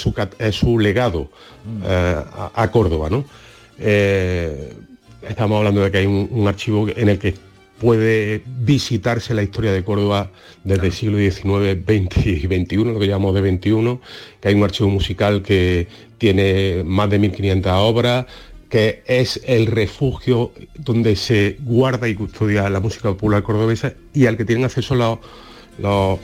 [0.55, 1.31] su, legado
[1.65, 1.83] mm.
[1.87, 2.25] eh,
[2.55, 3.09] a, Córdoba.
[3.09, 3.25] ¿no?
[3.79, 4.75] Eh,
[5.27, 7.37] estamos hablando de que hay un, archivo en el que
[7.81, 10.31] puede visitarse la historia de Córdoba
[10.65, 13.99] desde el siglo XIX, XX y XXI, lo que llamamos de XXI,
[14.43, 18.27] que hay un archivo musical que tiene más de 1.500 obras,
[18.69, 24.37] que es el refugio donde se guarda y custodia la música popular cordobesa y al
[24.37, 25.19] que tienen acceso los,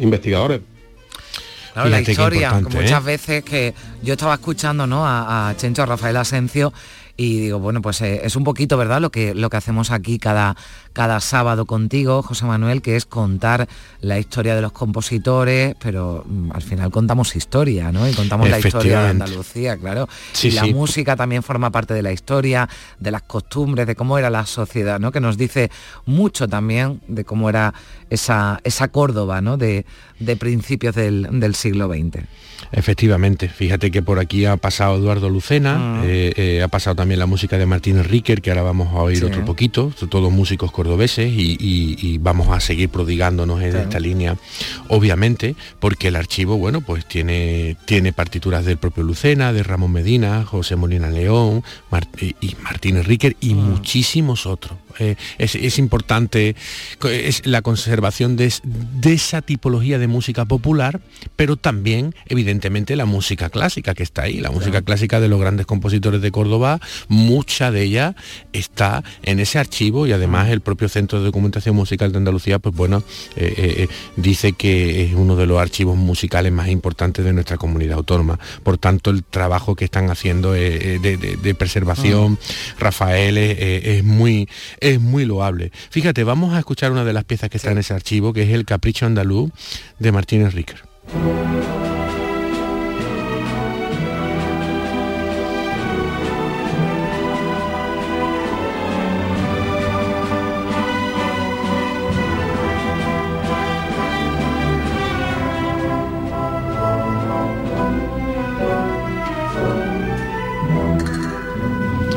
[0.01, 0.61] investigadores.
[1.75, 3.07] la historia, muchas ¿eh?
[3.07, 5.07] veces que yo estaba escuchando ¿no?
[5.07, 6.73] a, a Chencho, a Rafael Asencio,
[7.17, 9.01] y digo, bueno, pues eh, es un poquito, ¿verdad?
[9.01, 10.57] Lo que, lo que hacemos aquí cada,
[10.95, 13.69] cada sábado contigo, José Manuel, que es contar
[14.01, 18.09] la historia de los compositores, pero mm, al final contamos historia, ¿no?
[18.09, 20.09] Y contamos la historia de Andalucía, claro.
[20.33, 20.73] Sí, y la sí.
[20.73, 22.67] música también forma parte de la historia,
[22.99, 25.13] de las costumbres, de cómo era la sociedad, ¿no?
[25.13, 25.71] Que nos dice
[26.07, 27.75] mucho también de cómo era
[28.09, 29.57] esa, esa Córdoba, ¿no?
[29.57, 29.85] De,
[30.21, 32.25] de principios del, del siglo XX.
[32.73, 36.03] Efectivamente, fíjate que por aquí ha pasado Eduardo Lucena, Ah.
[36.05, 39.19] eh, eh, ha pasado también la música de Martínez Riquer, que ahora vamos a oír
[39.19, 39.25] Sí.
[39.25, 43.85] otro poquito, todos músicos cordobeses y, y- y vamos a seguir prodigándonos en Claro.
[43.85, 44.37] esta línea,
[44.89, 50.45] obviamente, porque el archivo, bueno, pues tiene, tiene partituras del propio Lucena, de Ramón Medina,
[50.45, 54.79] José Molina León, Mar- y, Martínez Riquer y muchísimos otros.
[55.01, 56.55] Eh, es, es importante
[57.11, 61.01] es la conservación de, es- de esa tipología de música popular,
[61.35, 65.67] pero también, evidentemente, la música clásica que está ahí, la música clásica de los grandes
[65.67, 66.79] compositores de Córdoba,
[67.09, 68.15] mucha de ella
[68.53, 72.75] está en ese archivo y además el propio Centro de Documentación Musical de Andalucía, pues
[72.75, 73.03] bueno,
[73.37, 77.57] eh, eh, eh, dice que es uno de los archivos musicales más importantes de nuestra
[77.57, 78.39] comunidad autónoma.
[78.63, 82.39] Por tanto, el trabajo que están haciendo eh, de, de- de preservación,
[82.79, 84.49] Rafael, es, muy,
[84.81, 85.73] es muy loable.
[85.91, 88.51] Fíjate, vamos a escuchar una de las piezas que está en ese archivo, que es
[88.51, 89.51] el Capricho Andaluz
[89.99, 90.83] de Martínez Riquer.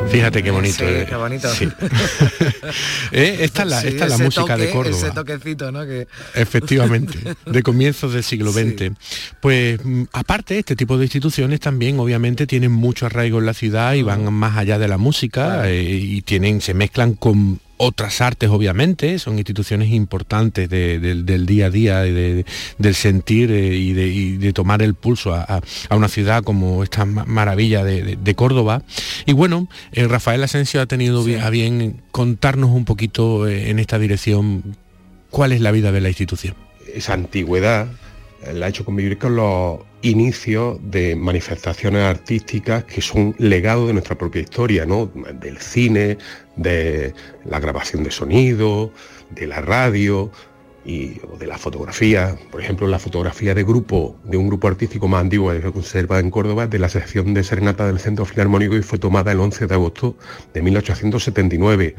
[0.09, 0.79] Fíjate qué bonito.
[0.79, 1.05] Sí, eh.
[1.07, 1.49] qué bonito.
[1.53, 1.69] Sí.
[3.11, 4.97] Eh, Esta es la, Sí, esta es la música de Córdoba.
[4.97, 5.85] Ese toquecito, ¿no?
[5.85, 6.07] Que...
[6.35, 8.91] Efectivamente, de comienzos del siglo XX.
[9.39, 13.93] Pues mm, aparte, este tipo de instituciones también obviamente tienen mucho arraigo en la ciudad
[13.93, 18.49] y van más allá de la música eh, y tienen, se mezclan con otras artes
[18.49, 22.45] obviamente, son instituciones importantes de- del- del día a día y de-
[22.77, 26.43] del sentir eh, y, de, y de tomar el pulso a, a- a una ciudad
[26.43, 28.81] como esta ma- maravilla de, de- de Córdoba.
[29.25, 33.99] Y bueno, eh, Rafael Asensio ha tenido a bien contarnos un poquito eh, en esta
[33.99, 34.75] dirección
[35.29, 36.55] cuál es la vida de la institución.
[36.93, 37.87] esa antigüedad
[38.53, 44.17] la ha hecho convivir con los inicios de manifestaciones artísticas que son legado de nuestra
[44.17, 45.07] propia historia, ¿no?
[45.07, 46.17] Del cine,
[46.55, 47.13] de
[47.45, 48.91] la grabación de sonido,
[49.31, 50.31] de la radio
[50.85, 52.37] y o de la fotografía.
[52.49, 56.19] Por ejemplo, la fotografía de grupo, de un grupo artístico más antiguo que se conserva
[56.19, 59.67] en Córdoba, de la sección de serenata del Centro Filarmónico y fue tomada el 11
[59.67, 60.15] de agosto
[60.53, 61.95] de 1879.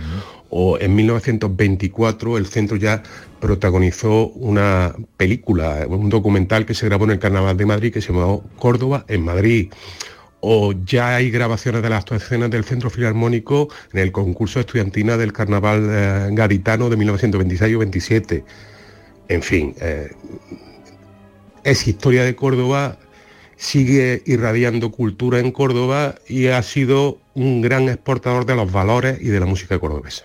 [0.51, 3.03] O en 1924 el centro ya
[3.40, 8.12] protagonizó una película, un documental que se grabó en el Carnaval de Madrid que se
[8.12, 9.70] llamó Córdoba en Madrid.
[10.40, 15.32] O ya hay grabaciones de las actuaciones del Centro Filarmónico en el concurso estudiantina del
[15.32, 18.44] Carnaval eh, gaditano de 1926 o 27.
[19.28, 20.11] En fin, eh,
[21.64, 22.99] es historia de Córdoba,
[23.59, 29.27] sigue irradiando cultura en Córdoba y ha sido un gran exportador de los valores y
[29.29, 30.25] de la música cordobesa.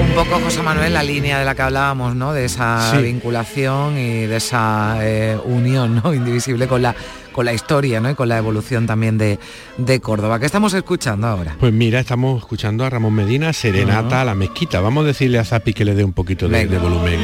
[0.00, 2.32] Un poco, José Manuel, la línea de la que hablábamos, ¿no?
[2.32, 2.98] De esa Sí.
[3.02, 6.14] vinculación y de esa eh, unión ¿no?
[6.14, 6.94] indivisible con la,
[7.34, 8.08] con la historia, ¿no?
[8.08, 9.38] Y con la evolución también de,
[9.76, 10.38] de Córdoba.
[10.38, 11.56] ¿Qué estamos escuchando ahora?
[11.58, 14.80] Pues mira, estamos escuchando a Ramón Medina, Serenata a la Mezquita.
[14.80, 17.18] Vamos a decirle a Zapi que le dé un poquito de, de volumen.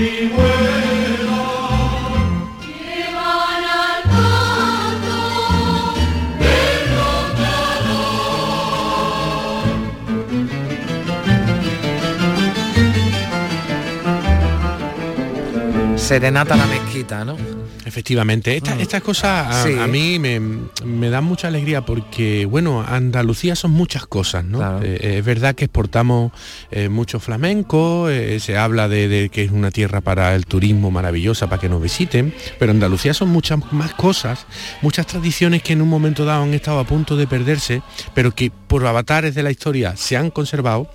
[15.97, 17.60] Serenata a la mezquita, ¿no?
[17.91, 19.75] Efectivamente, esta- estas cosas a, Sí.
[19.77, 20.39] a mí me,
[20.85, 24.81] me dan mucha alegría porque, bueno, Andalucía son muchas cosas, ¿no?
[24.81, 26.31] Eh, es verdad que exportamos
[26.71, 30.93] eh, mucho flamenco, eh, se habla de, de que es una tierra para el turismo
[30.93, 34.47] maravillosa, para que nos visiten, pero Andalucía son muchas más cosas,
[34.83, 37.83] muchas tradiciones que en un momento dado han estado a punto de perderse,
[38.15, 40.89] pero que por avatares de la historia se han conservado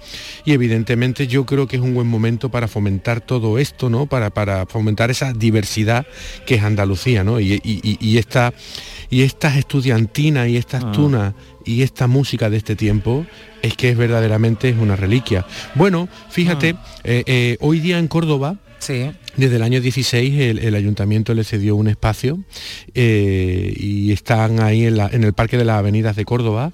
[0.46, 4.06] y evidentemente yo creo que es un buen momento para fomentar todo esto, ¿no?
[4.06, 6.06] Para, para fomentar esa diversidad
[6.46, 6.85] que es Andalucía,
[7.24, 7.40] ¿no?
[7.40, 8.54] Y, y- y- esta,
[9.10, 10.92] y estas estudiantinas y estas Ah.
[10.92, 11.34] tunas
[11.66, 13.26] y esta música de este tiempo
[13.62, 15.46] es que es verdaderamente es una reliquia.
[15.76, 19.12] Bueno, fíjate, eh, eh, hoy día en Córdoba Sí.
[19.38, 22.40] Desde el año 16 el, el ayuntamiento le cedió un espacio
[22.94, 26.72] eh, y están ahí en, la- en el Parque de las Avenidas de Córdoba.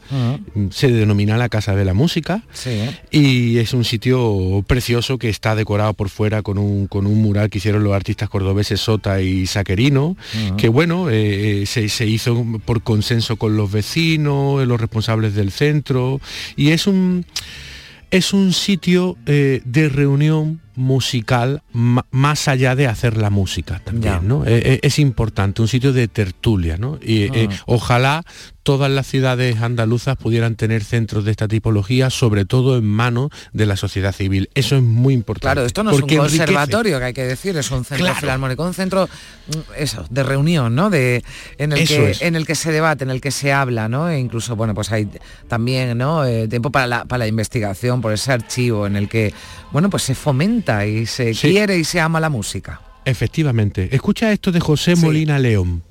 [0.70, 2.72] Se denomina la Casa de la Música Sí.
[3.12, 7.50] y es un sitio precioso que está decorado por fuera con un, con un mural
[7.50, 10.16] que hicieron los artistas cordobeses Sota y Saquerino,
[10.58, 15.52] que bueno, eh, eh, se, se hizo por consenso con los vecinos, los responsables del
[15.52, 16.20] centro,
[16.56, 17.26] y es un,
[18.12, 24.46] es un sitio eh, de reunión musical más allá de hacer la música también, ¿no?
[24.46, 27.00] Eh, eh, es importante, un sitio de tertulia, ¿no?
[27.02, 27.56] Y eh, Ah.
[27.66, 28.24] ojalá
[28.64, 33.66] todas las ciudades andaluzas pudieran tener centros de esta tipología, sobre todo en manos de
[33.66, 34.52] la sociedad civil.
[34.54, 35.56] Eso es muy importante.
[35.56, 36.38] Claro, esto no es un enriquece.
[36.38, 38.20] conservatorio, que hay que decir, es un centro Claro.
[38.20, 39.08] filarmónico, un centro
[39.48, 39.52] mm,
[39.82, 40.92] eso, de reunión, ¿no?
[40.92, 41.24] De,
[41.58, 42.22] en, el Eso que, es.
[42.22, 44.10] en el que se debate, en el que se habla, ¿no?
[44.10, 45.08] E incluso, bueno, pues hay
[45.48, 46.24] también, ¿no?
[46.26, 49.34] Eh, tiempo para la, para la investigación, por ese archivo en el que,
[49.72, 51.50] bueno, pues se fomenta y se Sí.
[51.52, 52.82] quiere y se ama la música.
[53.06, 53.90] Efectivamente.
[53.92, 55.84] Escucha esto de José Molina León.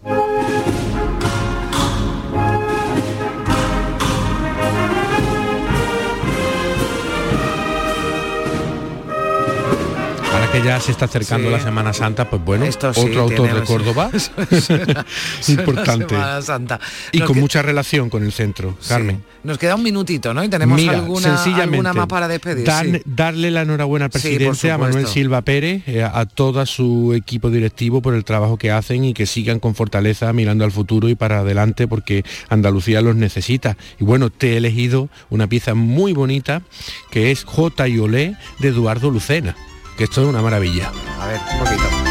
[10.61, 11.53] Que ya se está acercando Sí.
[11.53, 14.11] la Semana Santa, pues bueno, Esto sí, otro autor de Córdoba,
[15.49, 16.09] importante.
[16.15, 16.81] Semana Santa.
[17.13, 19.23] Y Nos con que- mucha relación con el centro, Carmen.
[19.43, 20.45] Nos queda un minutito, ¿no?
[20.45, 22.69] Y tenemos Mira, alguna, sencillamente, alguna más para despedir.
[23.07, 25.07] darle la enhorabuena al presidente, a Manuel.
[25.07, 29.27] Silva Pérez, eh, a todo su equipo directivo por el trabajo que hacen y que
[29.27, 33.77] sigan con fortaleza mirando al futuro y para adelante porque Andalucía los necesita.
[33.99, 36.63] Y bueno, te he elegido una pieza muy bonita
[37.11, 39.57] que es J y Olé de Eduardo Lucena,
[39.97, 40.93] que esto es una maravilla.
[41.21, 42.10] A ver, un poquito.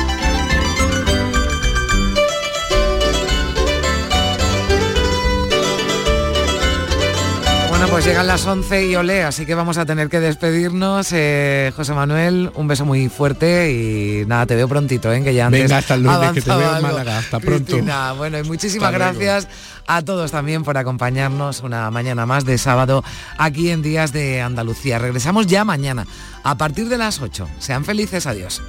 [7.80, 11.14] Bueno, pues llegan las 11 y olé, así que vamos a tener que despedirnos.
[11.14, 15.24] Eh, José Manuel, un beso muy fuerte y nada, te veo prontito, ¿eh?
[15.24, 16.82] que ya antes Venga, hasta el lunes, que te veo en.
[16.82, 17.20] Málaga.
[17.20, 17.72] Hasta pronto.
[17.72, 19.48] Cristina, bueno, y muchísimas gracias
[19.88, 23.02] a todos también por acompañarnos una mañana más de sábado
[23.38, 25.00] aquí en Días de Andalucía.
[25.00, 26.06] Regresamos ya mañana,
[26.44, 27.48] a partir de las 8.
[27.60, 28.62] Sean felices, adiós.